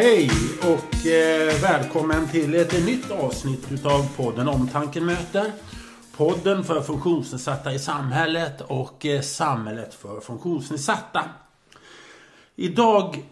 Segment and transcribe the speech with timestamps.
[0.00, 0.30] Hej
[0.60, 5.52] och eh, välkommen till ett nytt avsnitt utav podden Omtanken möter.
[6.16, 11.24] Podden för funktionsnedsatta i samhället och eh, samhället för funktionsnedsatta.
[12.56, 13.24] Idag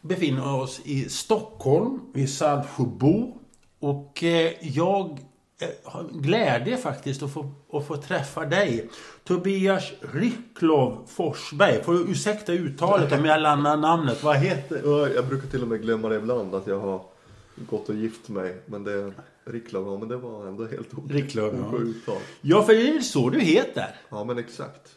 [0.00, 3.38] befinner vi oss i Stockholm, vid Saltsjöbo.
[3.78, 5.18] Och eh, jag
[6.12, 8.88] glädje faktiskt att få, att få träffa dig.
[9.24, 11.82] Tobias Rycklov Forsberg.
[11.82, 14.22] Får du ursäkta uttalet om jag landar namnet.
[14.22, 17.02] Vad heter Ja, Jag brukar till och med glömma det ibland att jag har
[17.56, 18.56] gått och gift mig.
[18.66, 19.12] Men det
[19.46, 21.16] Ricklov, ja men det var ändå helt okej.
[21.16, 21.78] Ricklov, ja.
[21.78, 22.16] Uttal.
[22.40, 23.96] Ja, för det är väl så du heter?
[24.08, 24.90] Ja men exakt.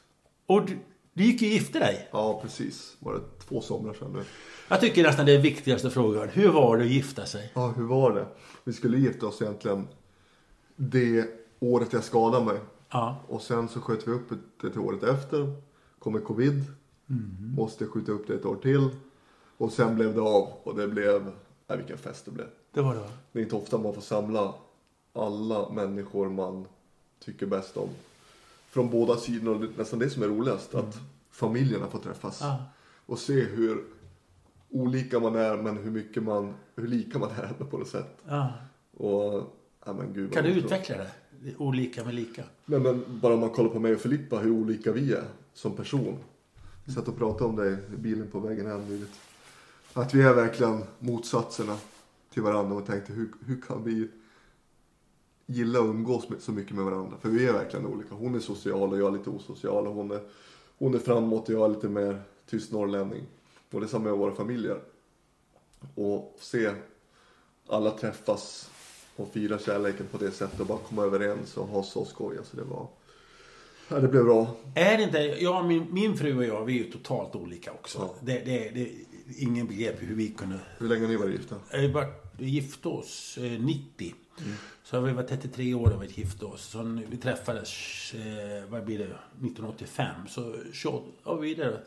[0.46, 0.78] Och du,
[1.14, 2.08] du gick ju gifte dig.
[2.12, 2.96] Ja precis.
[3.00, 4.24] Var det två somrar sedan nu.
[4.68, 6.30] Jag tycker nästan det är viktigaste frågan.
[6.30, 7.52] Hur var det att gifta sig?
[7.54, 8.26] Ja hur var det?
[8.64, 9.88] Vi skulle gifta oss egentligen
[10.78, 12.60] det året jag skadade mig.
[12.90, 13.16] Ja.
[13.28, 14.30] Och sen så sköt vi upp
[14.62, 15.54] det till året efter.
[16.00, 16.64] Kommer covid.
[17.10, 17.54] Mm.
[17.56, 18.90] Måste skjuta upp det ett år till.
[19.58, 20.48] Och sen blev det av.
[20.64, 21.32] Och det blev,
[21.68, 22.48] nej vilken fest det blev.
[22.72, 23.10] Det var det va?
[23.32, 24.54] Det är inte ofta man får samla
[25.14, 26.66] alla människor man
[27.20, 27.90] tycker bäst om.
[28.70, 30.76] Från båda sidor och det är nästan det som är roligast.
[30.76, 30.98] Att
[31.32, 32.40] familjerna får träffas.
[32.42, 32.64] Ja.
[33.06, 33.84] Och se hur
[34.70, 38.18] olika man är men hur mycket man, hur lika man är på något sätt.
[38.28, 38.54] ja.
[38.98, 39.54] Och,
[39.88, 41.12] ja men gud Kan du utveckla det?
[41.58, 42.44] Olika med lika.
[42.66, 45.72] Nej men bara om man kollar på mig och Filippa hur olika vi är som
[45.76, 46.18] person.
[46.86, 49.20] Vi satt och pratade om det i bilen på vägen hem nyligt.
[49.94, 51.78] Att vi är verkligen motsatserna
[52.34, 54.10] till varandra och tänkte hur, hur kan vi
[55.46, 57.18] gilla att umgås med, så mycket med varandra?
[57.22, 58.16] För vi är verkligen olika.
[58.16, 60.22] Hon är social och jag är lite osocial och hon är,
[60.78, 63.24] hon är framåt och jag är lite mer tyst norrlänning.
[63.72, 64.80] Och det är samma med våra familjer.
[65.96, 66.72] Och se
[67.68, 68.70] alla träffas
[69.18, 72.38] och fira kärleken på det sättet och bara komma överens och ha så skoj.
[72.38, 72.88] Alltså det var...
[73.90, 74.56] Ja, det blev bra.
[74.76, 75.18] Är det inte...
[75.20, 77.98] Ja, min, min fru och jag, vi är ju totalt olika också.
[77.98, 78.16] Ja.
[78.22, 78.90] Det, det, det är
[79.38, 80.60] ingen begrepp hur vi kunde...
[80.78, 81.56] Hur länge har ni varit gifta?
[81.72, 82.06] Vi var
[82.38, 84.14] gifte oss eh, 90.
[84.40, 84.54] Mm.
[84.84, 86.66] Så vi var 33 år och vi gifte oss.
[86.66, 90.16] Så vi träffades, eh, vad blir det, 1985.
[90.30, 91.84] Så 28, ja, vi är där,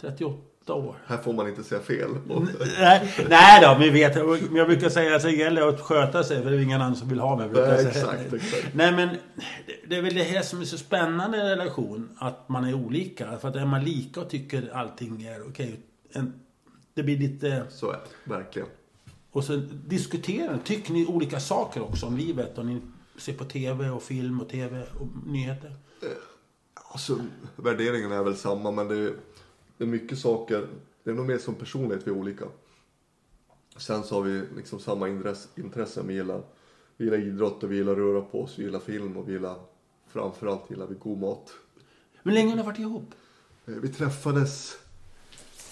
[0.00, 0.96] 38 år.
[1.06, 2.10] Här får man inte säga fel.
[2.80, 4.16] Nej, nej då, vi vet.
[4.16, 6.96] Men jag brukar säga att det gäller att sköta sig för det är ingen annan
[6.96, 7.48] som vill ha mig.
[7.52, 8.74] Nej, exakt, exakt.
[8.74, 9.08] Nej men
[9.88, 12.08] det- är väl det här som är så spännande i en relation.
[12.18, 13.38] Att man är olika.
[13.38, 15.80] För att är man lika och tycker allting är okej.
[16.12, 16.32] en,
[16.94, 17.64] det blir lite...
[17.70, 18.68] Så är det, verkligen.
[19.30, 19.56] Och så
[19.86, 22.58] diskuterar Tycker ni olika saker också om livet?
[22.58, 22.80] Och ni
[23.18, 25.76] ser på TV och film och TV och nyheter?
[26.92, 27.18] Alltså,
[27.56, 29.12] värderingen är väl samma men det är,
[29.80, 30.66] det är mycket saker.
[31.04, 32.44] Det är nog mer som personlighet vi är olika.
[33.76, 36.06] Sen så har vi liksom samma intresse, intressen.
[36.06, 36.42] Vi gillar,
[36.96, 38.58] vi gillar idrott och vi gillar röra på oss.
[38.58, 39.60] Vi gillar film och vi gillar
[40.08, 41.52] framförallt gillar vi god mat.
[42.22, 43.14] Hur länge har ni varit ihop?
[43.66, 44.76] Eh, Vi träffades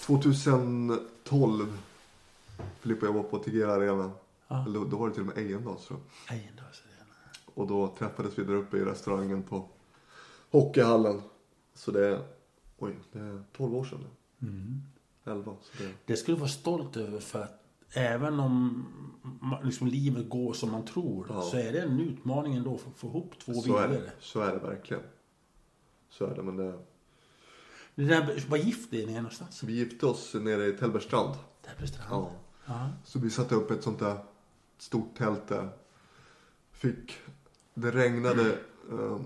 [0.05, 1.77] 2012.
[2.79, 4.11] Filippa och jag var på Tegera Arena.
[4.47, 4.65] Ja.
[4.65, 6.37] Eller då var det till och med Ejendals tror jag.
[6.75, 9.65] Så det- Och då träffades vi där uppe i restaurangen på
[10.51, 11.21] hockeyhallen.
[11.73, 12.21] Så det
[12.79, 13.99] oj, det är 12 år sedan
[14.39, 14.47] nu.
[14.47, 14.81] Mm.
[15.25, 15.55] 11.
[15.61, 17.63] Så det, Det skulle du vara stolt över för att
[17.93, 18.85] även om
[19.63, 21.41] liksom livet går som man tror Ja.
[21.41, 24.03] så är det en utmaning ändå för att få ihop två så, är viljor.
[24.03, 25.03] det, så är det verkligen.
[26.09, 26.79] Så är det, men det,
[27.95, 29.63] Det där, vad gift är ni är någonstans?
[29.63, 31.35] vi gifte oss nere i Tällbergstrand.
[31.85, 31.99] Stranden?
[32.09, 32.31] Ja.
[32.65, 32.89] Ja.
[33.05, 34.17] Så vi satte upp ett sånt där
[34.77, 35.69] stort tält där.
[36.71, 37.17] Fick,
[37.73, 38.57] det regnade.
[38.91, 39.23] ehm,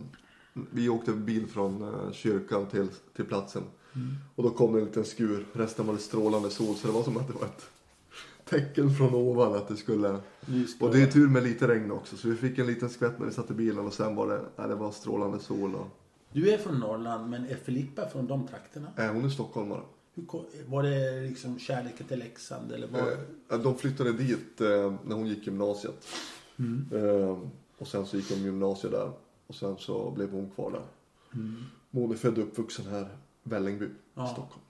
[0.54, 3.64] vi åkte bil från eh, kyrkan till, till platsen.
[4.36, 5.46] Och då kom det en liten skur.
[5.54, 6.76] Resten var det strålande sol.
[6.76, 7.70] Så det var som att det var ett
[8.46, 10.20] tecken från ovan att det skulle.
[10.68, 12.18] Ska Och det är tur med lite regn också.
[12.18, 13.86] Så vi fick en liten skvätt när vi satt i bilen.
[13.86, 15.76] Och sen var det, nej, det var strålande sol.
[15.76, 15.88] Och,
[16.32, 18.88] Du är från Norrland men är Filippa från de trakterna?
[18.98, 19.82] äh, hon är stockholmare.
[20.16, 20.26] Hur,
[20.66, 23.00] var det liksom kärleken till Leksand eller var
[23.50, 26.08] Eh, de flyttade dit eh, när hon gick gymnasiet.
[26.60, 26.86] Mm.
[26.92, 27.38] Eh,
[27.78, 29.12] och sen så gick hon gymnasiet där.
[29.54, 30.84] Och sen så blev hon kvar där.
[31.34, 31.64] Mm.
[31.92, 33.08] Hon är född och uppvuxen här,
[33.44, 34.28] Vällingby, Ja.
[34.28, 34.62] Stockholm.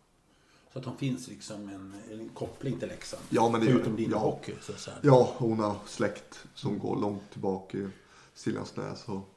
[0.74, 3.24] Så att de finns liksom en, en koppling till Leksand?
[3.30, 4.18] Ja, men det Förutom din Ja.
[4.18, 4.96] hockey så säga.
[5.02, 7.88] Ja, hon har släkt som går långt tillbaka i
[8.34, 9.06] Siljansnäs.
[9.08, 9.30] Och,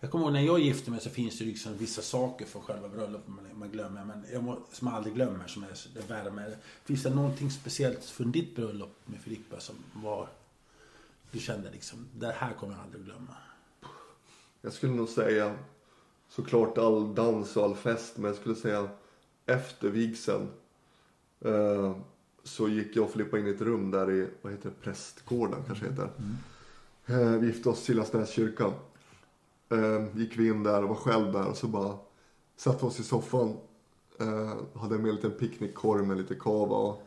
[0.00, 2.88] Jag kommer ihåg när jag gifte mig så finns det liksom vissa saker från själva
[2.88, 4.04] bröllopet man, man glömmer.
[4.04, 6.56] Men jag må, som jag aldrig glömmer, som är det värme.
[6.84, 10.28] Finns det någonting speciellt från ditt bröllop med Filippa som var...
[11.30, 13.36] Du kände liksom, det här kommer jag aldrig glömma.
[14.60, 15.54] Jag skulle nog säga
[16.28, 18.16] såklart all dans och all fest.
[18.16, 18.88] Men jag skulle säga
[19.46, 20.48] efter vigseln.
[21.40, 21.96] Eh,
[22.42, 25.62] så gick jag och Filippa in i ett rum där i, vad heter det, prästgården
[25.66, 26.10] kanske heter.
[27.06, 28.72] Eh, vi gifte oss i Siljansnäs kyrkan.
[29.68, 31.98] Eh, gick vi in där och var själv där och så bara
[32.56, 33.56] satte oss i soffan.
[34.20, 37.02] Eh, hade med en liten picknickkorg med lite kava och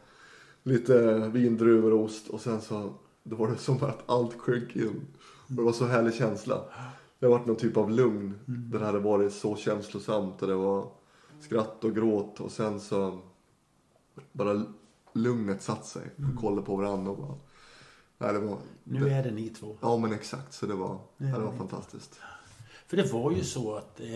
[0.63, 2.93] lite vindruvor och ost och sen så
[3.23, 5.07] då var det som att allt sjönk in.
[5.47, 6.63] Och det var så härlig känsla.
[7.19, 8.39] Det har varit någon typ av lugn.
[8.47, 8.69] Mm.
[8.71, 10.91] Det hade varit så känslosamt och det var
[11.39, 13.19] skratt och gråt och sen så
[14.31, 14.65] bara
[15.13, 16.11] lugnet satt sig.
[16.17, 16.31] Mm.
[16.35, 17.35] Och kollade på varandra och bara...
[18.17, 19.77] Nej, det var, Nu är det ni två.
[19.81, 22.19] Ja men exakt, så det var, ja, det var det- fantastiskt.
[22.87, 24.07] För det var ju så att eh,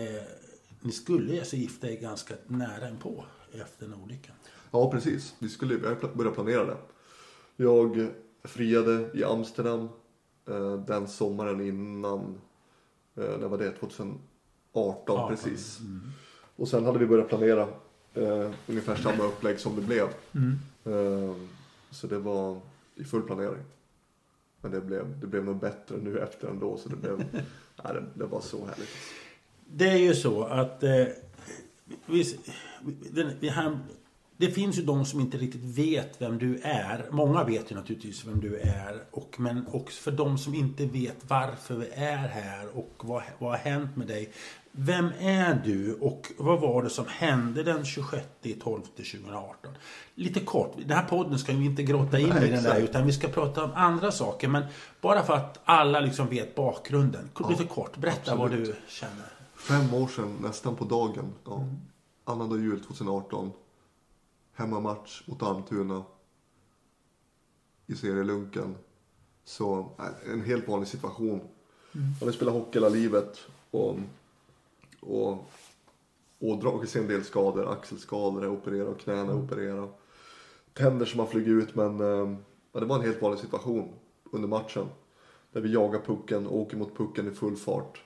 [0.80, 4.34] ni skulle alltså gifta er ganska nära inpå efter den olyckan.
[4.70, 6.76] Ja precis, vi skulle börjat planera det.
[7.56, 8.08] Jag
[8.44, 9.88] friade i Amsterdam
[10.48, 12.40] eh, den sommaren innan,
[13.14, 13.70] när var det?
[13.70, 14.20] 2018
[15.06, 15.80] Ja, precis.
[15.80, 16.12] Mm.
[16.56, 17.68] Och sen hade vi börjat planera
[18.14, 20.08] eh, ungefär samma upplägg som det blev.
[20.32, 20.58] Mm.
[20.84, 21.36] Eh,
[21.90, 22.60] så det var
[22.94, 23.64] i full planering.
[24.60, 27.18] Men det blev, det blev nog bättre nu efter ändå så det blev,
[27.84, 28.88] nej, det, det var så härligt.
[29.66, 31.06] Det är ju så att eh,
[32.06, 32.38] vi,
[33.10, 33.78] den, vi har,
[34.36, 37.06] det finns ju de som inte riktigt vet vem du är.
[37.10, 39.02] Många vet ju naturligtvis vem du är.
[39.10, 43.50] Och, men också för de som inte vet varför vi är här och vad, vad
[43.50, 44.32] har hänt med dig.
[44.72, 48.26] Vem är du och vad var det som hände den 26
[48.62, 49.70] 12 2018?
[50.14, 53.06] Lite kort, den här podden ska ju inte grotta in Nej, i den där utan
[53.06, 54.48] vi ska prata om andra saker.
[54.48, 54.64] Men
[55.00, 57.30] bara för att alla liksom vet bakgrunden.
[57.38, 58.66] Ja, Lite kort, berätta vad absolut.
[58.66, 59.26] du känner.
[59.54, 61.32] Fem år sedan, nästan på dagen.
[61.44, 61.64] Ja.
[62.24, 63.52] Annandag jul 2018.
[64.54, 66.04] Hemmamatch mot Almtuna.
[67.86, 68.74] I serielunken.
[69.44, 69.90] Så
[70.32, 71.40] en helt vanlig situation.
[71.92, 73.40] Man har spelat hockey hela livet.
[73.70, 73.96] Och,
[75.00, 75.50] och,
[76.38, 77.72] och dragit sig en del skador.
[77.72, 79.88] Axelskador är opererade och knäna är opererade.
[80.72, 82.38] Tänder som har flugit ut men eh,
[82.72, 83.92] ja, det var en helt vanlig situation
[84.30, 84.86] under matchen.
[85.52, 88.02] Där vi jagar pucken och åker mot pucken i full fart.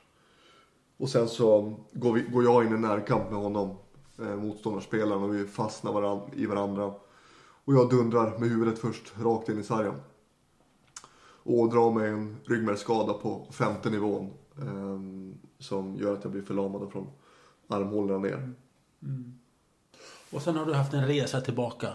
[0.96, 3.76] Och sen så går, vi, går jag in i närkamp med honom,
[4.20, 6.84] eh, motståndarspelaren, och vi fastnar varann, i varandra.
[7.64, 9.94] Och jag dundrar med huvudet först rakt in i sargen.
[11.42, 14.30] Och drar mig en ryggmärgsskada på femte nivån.
[14.58, 14.98] Eh,
[15.58, 17.06] som gör att jag blir förlamad från
[17.68, 18.54] armhålorna ner.
[20.30, 21.88] Och sen har du haft en resa tillbaka.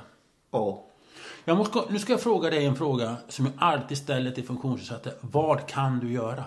[0.51, 0.85] Ja,
[1.45, 5.09] Jag måste, nu ska jag fråga dig en fråga som jag alltid ställer till funktionsnedsatta.
[5.21, 6.43] Vad kan du göra?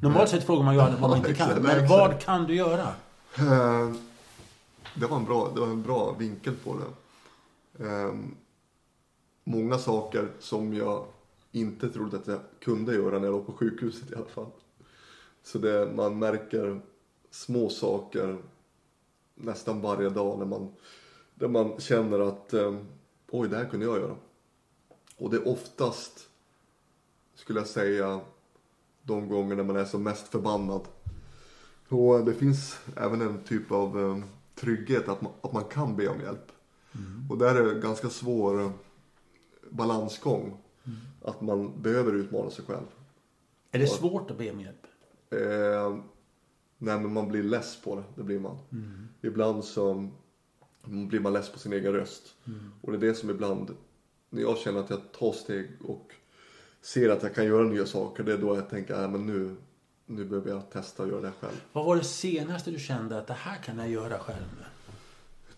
[0.00, 1.62] Normalt sett frågar man ju aldrig vad man inte kan.
[1.62, 2.86] Men vad kan du göra?
[4.94, 7.84] Det var en bra, det var en bra vinkel på det.
[7.84, 8.36] Um,
[9.44, 11.04] Många saker som jag
[11.52, 14.50] inte trodde att jag kunde göra när jag låg på sjukhuset i alla fall.
[15.42, 16.80] Så det, man märker
[17.30, 18.38] små saker
[19.34, 20.72] nästan varje dag när man,
[21.34, 22.86] där man känner att um,
[23.30, 24.16] oj, det här kunde jag göra.
[25.16, 26.28] Och det är oftast,
[27.34, 28.20] skulle jag säga,
[29.02, 30.88] de gånger när man är som mest förbannad.
[31.88, 34.24] Och det finns även en typ av um,
[34.60, 36.52] trygghet att man, att man kan be om hjälp.
[37.30, 38.70] Och där är det ganska svår eh,
[39.70, 40.56] balansgång.
[41.22, 42.86] Att man behöver utmana sig själv.
[43.70, 44.86] Är det svårt att be om hjälp?
[45.30, 45.98] Eh,
[46.78, 48.58] nej men man blir less på det, det blir man.
[49.22, 50.08] Ibland så
[50.84, 52.34] blir man less på sin egen röst.
[52.82, 53.74] Och det är det som ibland,
[54.30, 56.12] när jag känner att jag tar steg och
[56.80, 59.56] ser att jag kan göra nya saker, det är då jag tänker, nej men nu,
[60.10, 61.60] nu behöver jag testa att göra det själv.
[61.72, 64.64] Vad var det senaste du kände att det här kan jag göra själv?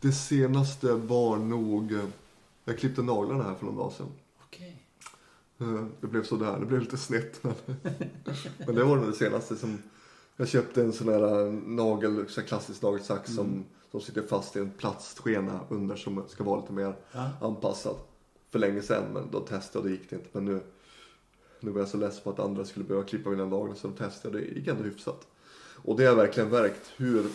[0.01, 2.05] Det senaste var nog, eh,
[2.65, 4.07] jag klippte naglarna här för någon dag sedan.
[4.47, 4.83] Okej.
[5.61, 7.43] Eh, Det blev sådär, det blev lite snett.
[7.45, 7.55] Men,
[8.67, 9.79] men det var nog det senaste som...
[10.37, 14.59] Jag köpte en sån här eh, nagel, så klassisk nagelsax som, som sitter fast i
[14.59, 17.31] en plastskena under som ska vara lite mer Ja.
[17.41, 17.97] anpassad.
[18.51, 20.29] För länge sedan, men då testade jag och det gick det inte.
[20.33, 20.61] Men nu,
[21.61, 23.97] nu var jag så less på att andra skulle behöva klippa mina naglar så de
[23.97, 24.39] testade.
[24.39, 25.27] Det gick ändå hyfsat.
[25.85, 27.27] Och det har verkligen verkt hur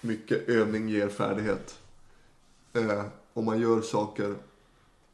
[0.00, 1.78] mycket övning ger färdighet.
[2.72, 4.34] Eh, om man gör saker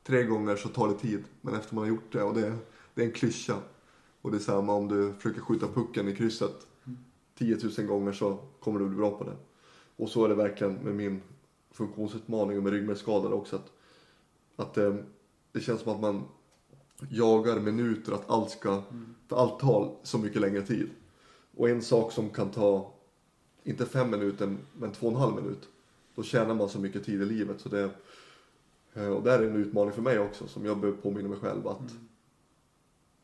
[0.04, 1.24] tre gånger så tar det tid.
[1.40, 2.58] Men efter man har gjort det, och det,
[2.94, 3.56] det är en klyscha.
[4.22, 6.66] Och det är samma om du försöker skjuta pucken i krysset
[7.38, 9.36] 10 000 gånger så kommer du bli bra på det.
[9.96, 11.22] Och så är det verkligen med min
[11.70, 13.56] funktionsutmaning och med ryggmärgsskador också.
[13.56, 13.70] Att,
[14.56, 14.94] att eh,
[15.52, 16.24] det känns som att man
[17.10, 18.82] jagar minuter att allt ska,
[19.28, 20.90] för allt tar så mycket längre tid.
[21.56, 22.92] Och en sak som kan ta,
[23.64, 25.68] inte fem minuter, men två och en halv minut.
[26.14, 27.60] Då tjänar man så mycket tid i livet.
[27.60, 27.90] Så det,
[28.94, 31.68] eh, och det är en utmaning för mig också som jag behöver påminna mig själv
[31.68, 31.94] att,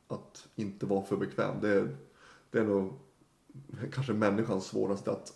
[0.09, 1.55] att inte vara för bekväm.
[1.61, 1.97] Det, är-
[2.51, 2.93] det är nog
[3.93, 5.33] kanske människans svåraste att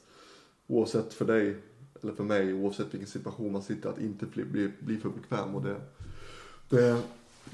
[0.67, 1.57] oavsett för dig
[2.03, 5.55] eller för mig, oavsett vilken situation man sitter, att inte bli, bli, bli för bekväm.
[5.55, 5.81] Och det,
[6.69, 7.03] det,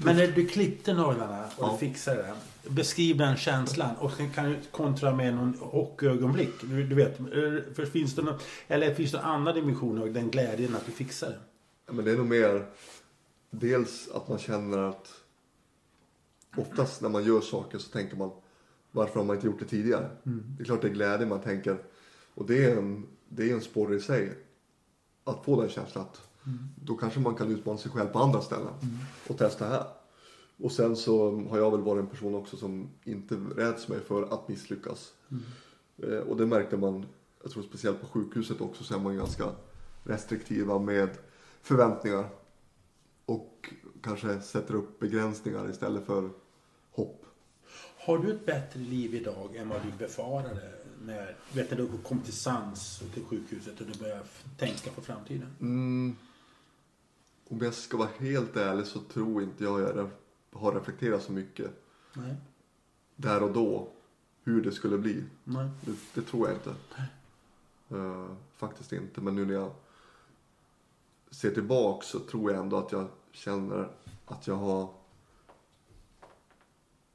[0.05, 1.71] Men när du klippte naglarna och Ja.
[1.71, 2.69] du fixade det.
[2.69, 6.49] Beskriv den känslan och sen kan du kontra med någon hockeyögonblick.
[6.61, 7.17] Du, du vet,
[7.75, 11.29] för finns det någon, eller finns det andra dimensioner av den glädjen att du fixar
[11.29, 11.39] det?
[11.87, 12.65] Ja, men det är nog mer
[13.49, 15.11] dels att man känner att
[16.57, 18.31] oftast när man gör saker så tänker man
[18.91, 20.09] varför har man inte gjort det tidigare?
[20.23, 21.77] Det är klart det är glädje man tänker
[22.33, 24.31] och det är en, det är en sporre i sig
[25.23, 26.28] att få den känslan att
[26.75, 28.73] då kanske man kan utmana sig själv på andra ställen
[29.27, 29.83] och testa här.
[30.57, 34.33] Och sen så har jag väl varit en person också som inte räds mig för
[34.33, 35.13] att misslyckas.
[36.03, 37.05] Eh, och det märkte man,
[37.43, 39.45] jag tror speciellt på sjukhuset också, så är man ganska
[40.03, 41.09] restriktiva med
[41.61, 42.29] förväntningar.
[43.25, 46.29] Och kanske sätter upp begränsningar istället för
[46.91, 47.25] hopp.
[47.97, 52.21] Har du ett bättre liv idag än vad du befarade när, vet du, du kom
[52.21, 54.23] till sans till sjukhuset och du började
[54.57, 55.55] tänka på framtiden?
[55.59, 56.15] Mm.
[57.49, 60.09] Om jag ska vara helt ärlig så tror inte jag jag
[60.53, 62.35] har reflekterat så mycket Nej.
[63.15, 63.91] där och då
[64.43, 65.23] hur det skulle bli.
[65.43, 65.69] Nej.
[65.81, 66.75] Det, det tror jag inte.
[67.89, 69.21] Eh, faktiskt inte.
[69.21, 69.71] Men nu när jag
[71.31, 73.89] ser tillbaks så tror jag ändå att jag känner
[74.25, 74.89] att jag har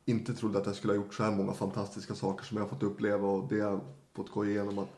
[0.05, 2.69] inte trodde att jag skulle ha gjort så här många fantastiska saker som jag har
[2.69, 3.81] fått uppleva och det jag har
[4.12, 4.79] fått gå igenom.
[4.79, 4.88] Att,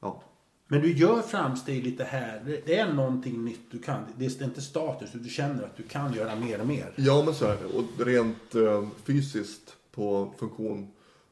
[0.00, 0.22] ja,
[0.70, 2.42] Men du gör framsteg lite här.
[2.66, 4.02] Det- är någonting nytt du kan.
[4.16, 5.10] Det är inte status.
[5.12, 6.92] Du känner att du kan göra mer och mer.
[6.96, 7.64] Ja, men så är det.
[7.78, 10.90] Och rent eh, fysiskt på funktion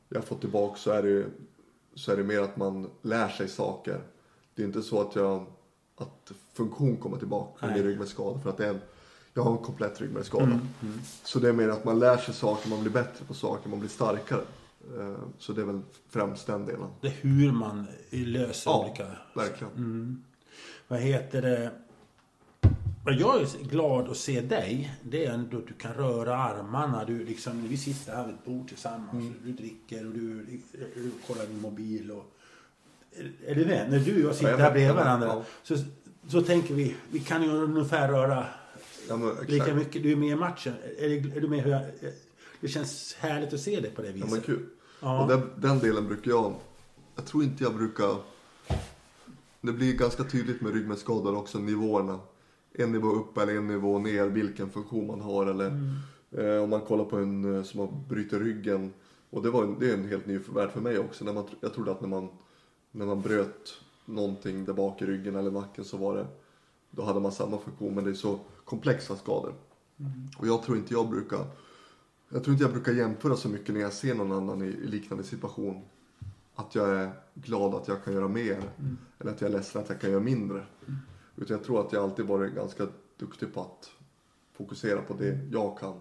[0.08, 1.26] jag har fått tillbaka så är det
[1.94, 4.00] så är det mer att man lär sig saker.
[4.54, 5.46] Det är inte så att jag
[5.96, 8.80] att funktion kommer tillbaka med ryggmärgsskada för att det är en,
[9.34, 10.60] jag har en komplett ryggmärgsskada.
[11.24, 13.80] Så det är mer att man lär sig saker, man blir bättre på saker, man
[13.80, 14.40] blir starkare.
[14.98, 16.88] Eh, Så det är väl främst den delen.
[17.00, 19.06] Det är hur man löser Ja, olika...
[19.34, 20.24] verkligen.
[20.88, 21.70] Vad heter det?
[23.04, 27.04] Vad jag är glad att se dig, det är ändå att du kan röra armarna.
[27.04, 29.12] Du liksom, vi sitter här vid ett bord tillsammans.
[29.12, 29.34] Mm.
[29.44, 30.46] Du dricker och du,
[30.94, 32.10] du kollar din mobil.
[32.10, 32.32] Och,
[33.16, 33.88] är- är det det?
[33.90, 35.26] När du och jag sitter Ja, här bredvid varandra.
[35.26, 35.44] ja.
[35.62, 35.76] Så,
[36.28, 38.44] så tänker vi, vi kan ju ungefär röra
[39.08, 40.02] Ja, men, lika mycket.
[40.02, 40.74] Du är med i matchen.
[40.98, 41.82] Är, är du med hur jag,
[42.60, 44.30] det känns härligt att se dig på det Ja, viset.
[44.30, 44.66] men kul.
[45.00, 45.22] Ja.
[45.22, 46.54] Och den, den delen brukar jag...
[47.16, 48.16] Jag tror inte jag brukar...
[49.60, 52.20] Det blir ganska tydligt med ryggmärgsskador också, nivåerna.
[52.72, 55.46] En nivå upp eller en nivå ner, vilken funktion man har.
[55.46, 55.80] Eller
[56.30, 58.92] eh, om man kollar på en eh, som har brutit ryggen.
[59.30, 61.24] Och det, var en, det är en helt ny värld för mig också.
[61.24, 62.28] När man, jag trodde att när man,
[62.90, 66.26] när man bröt någonting där bak i ryggen eller nacken så var det...
[66.90, 69.54] Då hade man samma funktion, men det är så komplexa skador.
[70.38, 71.44] Och jag tror inte jag brukar...
[72.28, 74.86] Jag tror inte jag brukar jämföra så mycket när jag ser någon annan i, i
[74.86, 75.82] liknande situation.
[76.54, 78.62] Att jag är glad att jag kan göra mer.
[79.18, 80.66] Eller att jag är ledsen att jag kan göra mindre.
[81.36, 82.86] Utan jag tror att jag alltid varit ganska
[83.18, 83.90] duktig på att
[84.52, 85.94] fokusera på det jag kan.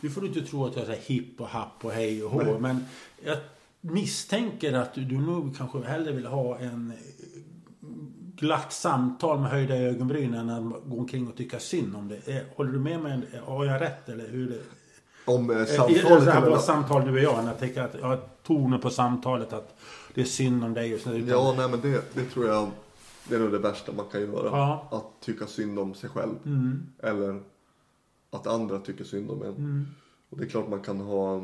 [0.00, 2.58] Nu får du inte tro att jag säger hipp och happ och hej och hå.
[2.58, 2.84] Men
[3.24, 3.38] jag
[3.80, 6.92] misstänker att du, du nog kanske hellre vill ha en
[8.36, 12.28] glatt samtal med höjda ögonbryn än att gå omkring och tycka synd om det.
[12.28, 13.22] Eh, Håller du med mig?
[13.44, 14.62] Har jag rätt eller hur?
[15.28, 17.36] Om eh, Eh, samtalet det här väl- samtal du och jag.
[17.44, 19.74] När jag tänker att jag har tonen på samtalet att
[20.14, 21.10] det är synd om dig så.
[21.12, 22.70] Utan, Ja, nej men det, det tror jag
[23.28, 24.58] det är nog det värsta man kan göra.
[24.58, 24.88] Ja.
[24.90, 26.34] Att tycka synd om sig själv.
[26.46, 27.40] Mm, Eller
[28.30, 29.48] att andra tycker synd om en.
[29.48, 29.86] mm,
[30.30, 31.36] Och det är klart man kan ha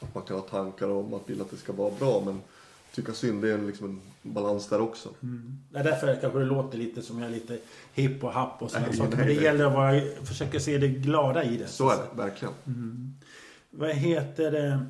[0.00, 2.40] att man kan ha tankar om att vilja att det ska vara bra men
[2.96, 3.86] tycka synd det är liksom
[4.22, 5.08] en balans där också.
[5.22, 5.58] mm.
[5.70, 7.58] Det är därför kanske det låter lite som jag är lite
[7.94, 9.16] hipp och happ och sådana Nej, saker.
[9.16, 9.42] Men det nej.
[9.42, 11.66] gäller att vara, försöka se det glada i det.
[11.66, 12.54] Så är det verkligen.
[13.70, 14.86] Vad heter det?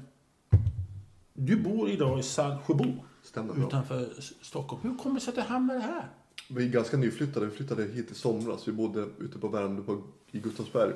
[1.33, 4.09] Du bor idag i Saltsjöbo Stämmer utanför
[4.41, 4.83] Stockholm.
[4.83, 6.09] Hur kommer det sig att du hamnade här?
[6.51, 7.47] Vi är ganska nyflyttade.
[7.47, 8.69] Vi flyttade hit i somras.
[8.69, 10.93] Vi bodde ute på Värmdö på, i Gustavsberg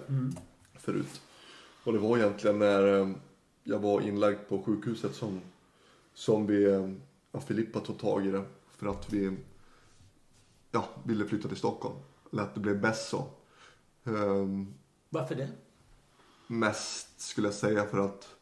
[0.78, 1.20] förut.
[1.84, 3.08] Och det var egentligen när eh,
[3.64, 5.40] jag var inlagd på sjukhuset som,
[6.20, 6.90] som vi, eh,
[7.32, 8.44] ja, Filippa tog tag i det.
[8.68, 9.36] För att vi
[10.70, 11.94] ja, ville flytta till Stockholm.
[12.32, 13.26] Eller att det blev bäst så.
[14.04, 14.74] Ehm,
[15.08, 15.48] Varför det?
[16.46, 18.36] mest skulle jag säga för att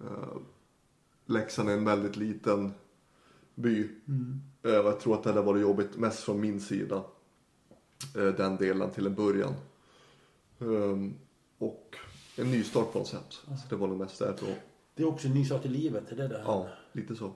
[0.00, 0.36] uh,
[1.26, 2.72] Leksand är en väldigt liten
[3.54, 3.88] by.
[4.62, 7.04] Eh, och jag tror att det hade varit jobbigt mest från min sida.
[8.16, 9.54] eh, den delen till en början.
[10.60, 11.14] Ehm,
[11.58, 11.96] och
[12.36, 13.32] en ny start på något sätt.
[13.32, 14.71] Så det var nog mest därför.
[14.94, 16.04] Det är också en ny sak i livet.
[16.16, 16.42] Det är det.
[16.46, 17.32] ja, lite så.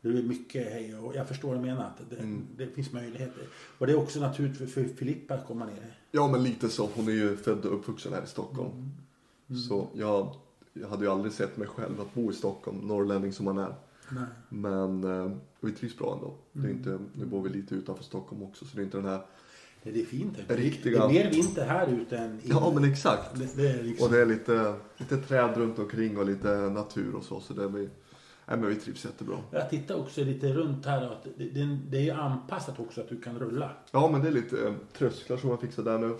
[0.00, 1.84] Det är mycket hej och jag förstår vad du menar.
[1.84, 2.46] Att det, Mm.
[2.56, 3.42] det finns möjligheter.
[3.78, 5.98] Och det är också naturligt för, för Filippa att komma ner.
[6.10, 6.88] Ja, men lite så.
[6.94, 8.90] Hon är ju född och uppvuxen här i Stockholm.
[9.68, 10.34] Så jag,
[10.72, 13.74] jag hade ju aldrig sett mig själv att bo i Stockholm, norrlänning som man är.
[14.10, 14.24] Nej.
[14.48, 16.34] Men eh, vi trivs bra ändå.
[16.52, 19.06] Det är inte, nu bor vi lite utanför Stockholm också så det är inte den
[19.06, 19.20] här...
[19.82, 20.38] Det, det är fint.
[20.48, 22.40] Det, Riktiga- det är mer vinter här ute än inne.
[22.48, 23.34] Ja men exakt.
[23.34, 24.06] det, det liksom...
[24.06, 27.40] Och det är lite, lite träd runt omkring och lite natur och så.
[27.40, 27.88] Så det blir,
[28.48, 29.36] Nej, men vi trivs jättebra.
[29.50, 31.02] Jag tittar också lite runt här.
[31.02, 33.70] Att det, det, är anpassat också att du kan rulla.
[33.90, 36.16] Ja, men det är lite eh, trösklar som jag fixar där nu.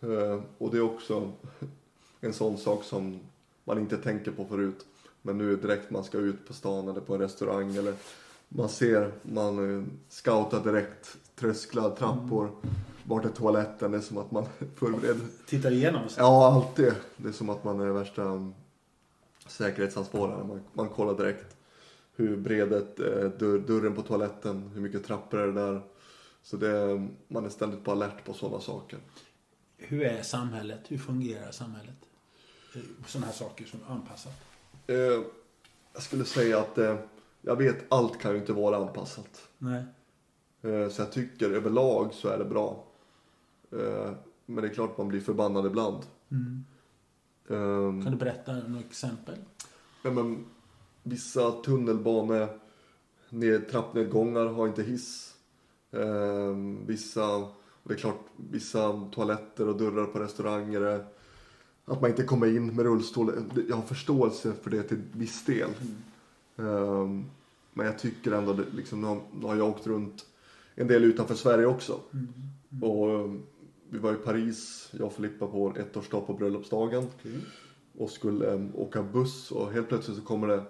[0.00, 1.32] Eh, och det är också
[2.20, 3.20] en sån sak som
[3.64, 4.86] man inte tänker på förut.
[5.22, 7.94] Men nu direkt man ska ut på stan eller på en restaurang eller
[8.48, 12.50] man ser, man eh, scoutar direkt trösklar, trappor,
[13.04, 13.90] vart är toaletten?
[13.90, 15.26] Det är som att man förbereder.
[15.46, 16.02] Tittar igenom.
[16.16, 16.92] Ja, alltid.
[17.16, 18.54] Det är som att man är värsta um,
[19.46, 20.48] säkerhetsansvararen.
[20.48, 21.56] Man, man kollar direkt
[22.16, 22.80] hur bred är
[23.24, 25.80] eh, dörr, dörren på toaletten, hur mycket trappor är det där.
[26.42, 28.98] Så det, man är ständigt på alert på sådana saker.
[29.76, 30.80] Hur är samhället?
[30.88, 31.96] Hur fungerar samhället?
[32.74, 34.32] Eh, Sådana här saker som är anpassat.
[34.86, 34.96] Eh,
[35.92, 36.96] jag skulle säga att eh,
[37.42, 39.48] jag vet allt kan ju inte vara anpassat.
[39.58, 39.84] Nej.
[40.62, 42.84] Eh, så jag tycker överlag så är det bra.
[43.72, 44.12] Eh,
[44.46, 46.02] men det är klart man blir förbannad ibland.
[46.30, 46.64] Mm.
[47.48, 49.34] Eh, Kan du berätta några exempel?
[50.02, 50.44] Ja, men
[51.02, 52.48] vissa tunnelbane
[53.30, 55.34] ned, trappnedgångar har inte hiss.
[55.92, 57.48] Ehm, vissa,
[57.82, 61.04] det är klart, vissa toaletter och dörrar på restauranger är
[61.84, 63.32] att man inte kommer in med rullstol.
[63.68, 65.70] Jag har förståelse för det till viss del.
[66.56, 67.24] Ehm,
[67.72, 70.26] men jag tycker ändå, liksom, nu har jag åkt runt
[70.80, 72.00] en del utanför Sverige också.
[72.82, 73.42] Och ehm,
[73.90, 77.06] vi var i Paris, jag och Filippa på vår ettårsdag på bröllopsdagen
[77.98, 80.62] och skulle um, åka buss och helt plötsligt så kommer det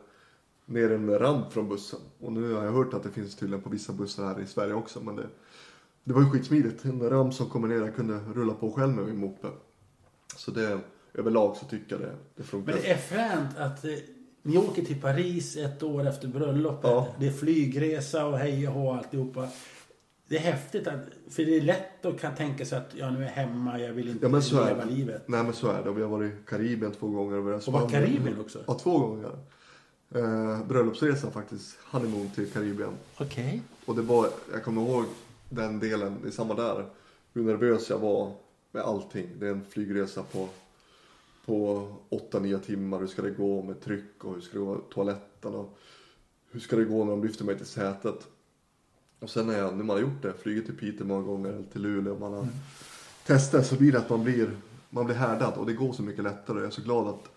[0.66, 2.00] ner en ramp från bussen.
[2.20, 4.74] Och nu har jag hört att det finns tydligen på vissa bussar här i Sverige
[4.74, 5.00] också.
[5.00, 5.26] Men det,
[6.04, 6.84] det var ju skitsmidigt.
[6.84, 9.48] En ramp som kommer ner, jag kunde rulla på själv med min moppe.
[10.36, 10.80] Så det,
[11.14, 12.72] överlag så tycker jag det, det funkar.
[12.72, 13.90] Men det är fränt att eh,
[14.42, 16.90] ni åker till Paris ett år efter bröllopet.
[16.90, 17.08] Ja.
[17.18, 19.48] Det är flygresa och hej och hå alltihopa.
[20.28, 23.18] Det är häftigt att, för det är lätt att kan tänka sig att ja, nu
[23.18, 24.90] är jag hemma, jag vill inte Ja, men så är leva det.
[24.90, 25.28] livet.
[25.28, 25.90] Nej men så är det.
[25.92, 27.36] Vi har varit i Karibien två gånger.
[27.36, 27.88] Och, Och var.
[27.88, 28.58] Karibien också?
[28.66, 29.30] Ja, två gånger.
[30.14, 31.78] Eh, bröllopsresa faktiskt.
[31.90, 32.92] Honeymoon till Karibien.
[33.18, 33.62] Okej.
[33.84, 35.04] Och det var, jag kommer ihåg
[35.48, 36.86] den delen, är samma där.
[37.32, 38.32] Hur nervös jag var
[38.72, 39.26] med allting.
[39.40, 40.48] Det är en flygresa på,
[41.46, 43.00] på 8-9 timmar.
[43.00, 45.78] Hur ska det gå med tryck och hur ska det gå med toaletten och
[46.50, 48.26] hur ska det gå när de lyfter mig till sätet.
[49.20, 51.62] Och sen när, jag, när man har gjort det, flugit till Piteå många gånger eller
[51.72, 52.18] till Luleå.
[52.18, 52.46] Man har
[53.26, 54.56] testat så blir det att man blir,
[54.90, 56.58] man blir härdad och det går så mycket lättare.
[56.58, 57.28] Jag är så glad att,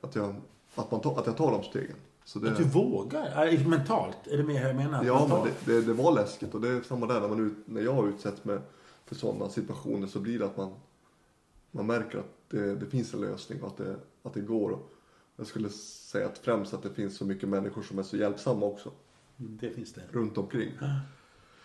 [0.00, 0.34] att, jag,
[0.74, 1.96] att, man tar, att jag tar de stegen.
[2.24, 3.68] Så det, Att du vågar?
[3.68, 4.26] Mentalt?
[4.26, 5.04] Är det mer jag menar?
[5.04, 7.56] Ja, men det, det, det var läskigt och det är samma där när, man ut,
[7.64, 8.60] när jag utsätts med
[9.06, 10.72] för sådana situationer så blir det att man,
[11.70, 14.70] man märker att det, det finns en lösning och att det, att det går.
[14.70, 14.90] Och
[15.36, 18.66] jag skulle säga att främst att det finns så mycket människor som är så hjälpsamma
[18.66, 18.90] också
[19.36, 20.02] Det finns det.
[20.10, 20.72] runt omkring.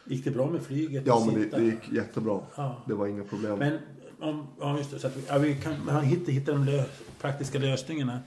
[0.06, 1.04] Gick det bra med flyget?
[1.08, 2.42] Ja, men det, det gick jättebra.
[2.56, 2.84] Ja.
[2.88, 3.60] Det var inga problem.
[3.60, 3.80] Men
[4.20, 6.84] om, ja, just det, så att vi, ja, vi kan man hitta, hitta de lö,
[7.22, 8.20] praktiska lösningarna.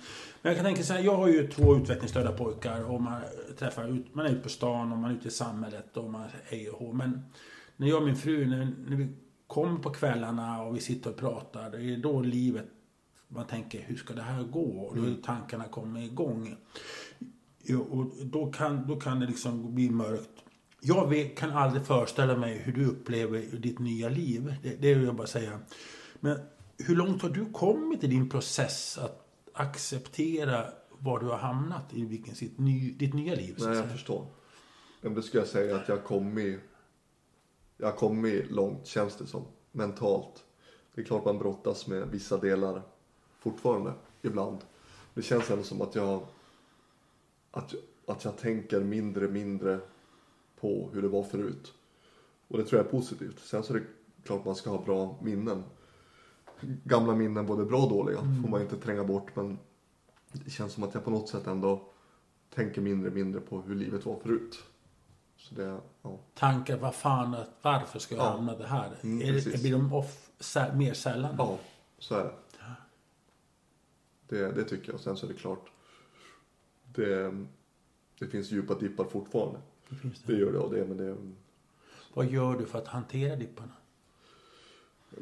[0.42, 3.20] Men jag kan tänka så här, jag har ju två utvecklingsstörda pojkar och man
[3.58, 6.28] träffar ut, man är ute på stan och man är ute i samhället och man
[6.44, 6.94] hej och.
[6.94, 7.22] Men
[7.76, 9.08] när jag och min fru, när, när vi
[9.46, 12.66] kommer på kvällarna och vi sitter och pratar, det är då livet,
[13.28, 14.80] man tänker hur ska det här gå?
[14.80, 16.56] Och då är tankarna kommer igång.
[17.90, 20.44] Och då kan, då kan det liksom bli mörkt.
[20.80, 24.54] Jag kan aldrig föreställa mig hur du upplever ditt nya liv.
[24.62, 25.60] Det, det vill jag bara säga.
[26.20, 26.40] Men
[26.78, 30.66] hur långt har du kommit i din process att acceptera
[30.98, 33.56] var du har hamnat i vilken sitt, ny, ditt nya liv?
[33.58, 34.26] Nej, jag förstår.
[35.00, 36.60] Men det skulle jag säga att jag har kommit,
[37.76, 39.44] jag har kommit långt känns det som.
[39.72, 40.44] Mentalt.
[40.94, 42.82] Det är klart man brottas med vissa delar
[43.40, 44.58] fortfarande, ibland.
[45.14, 46.22] Det känns ändå som att jag,
[47.50, 47.74] att,
[48.06, 49.80] att jag tänker mindre, mindre
[50.60, 51.72] på hur det var förut.
[52.48, 53.38] Och det tror jag är positivt.
[53.38, 53.84] Sen så är det
[54.24, 55.64] klart man ska ha bra minnen.
[56.84, 59.36] Gamla minnen, både bra och dåliga, får man inte tränga bort.
[59.36, 59.58] Men
[60.32, 61.88] det känns som att jag på något sätt ändå
[62.54, 64.58] tänker mindre och mindre på hur livet var förut.
[65.36, 66.18] Så det, ja.
[66.34, 68.30] Tankar, vad fan, varför ska jag Ja.
[68.30, 68.90] hamna det här?
[69.02, 70.30] Mm, är det, blir de off,
[70.74, 71.34] mer sällan?
[71.38, 71.58] ja,
[71.98, 72.32] så är det.
[74.36, 74.52] det.
[74.52, 75.00] Det tycker jag.
[75.00, 75.70] Sen så är det klart.
[76.84, 77.44] Det,
[78.18, 79.60] det finns djupa dippar fortfarande.
[79.88, 80.32] Det finns det.
[80.32, 80.84] Det gör det och det.
[80.84, 81.16] Men det
[82.14, 83.72] Vad gör du för att hantera dipparna?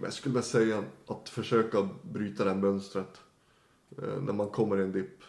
[0.03, 3.21] jag skulle väl säga att försöka bryta det här mönstret.
[3.99, 5.23] Eh, när man kommer i en dipp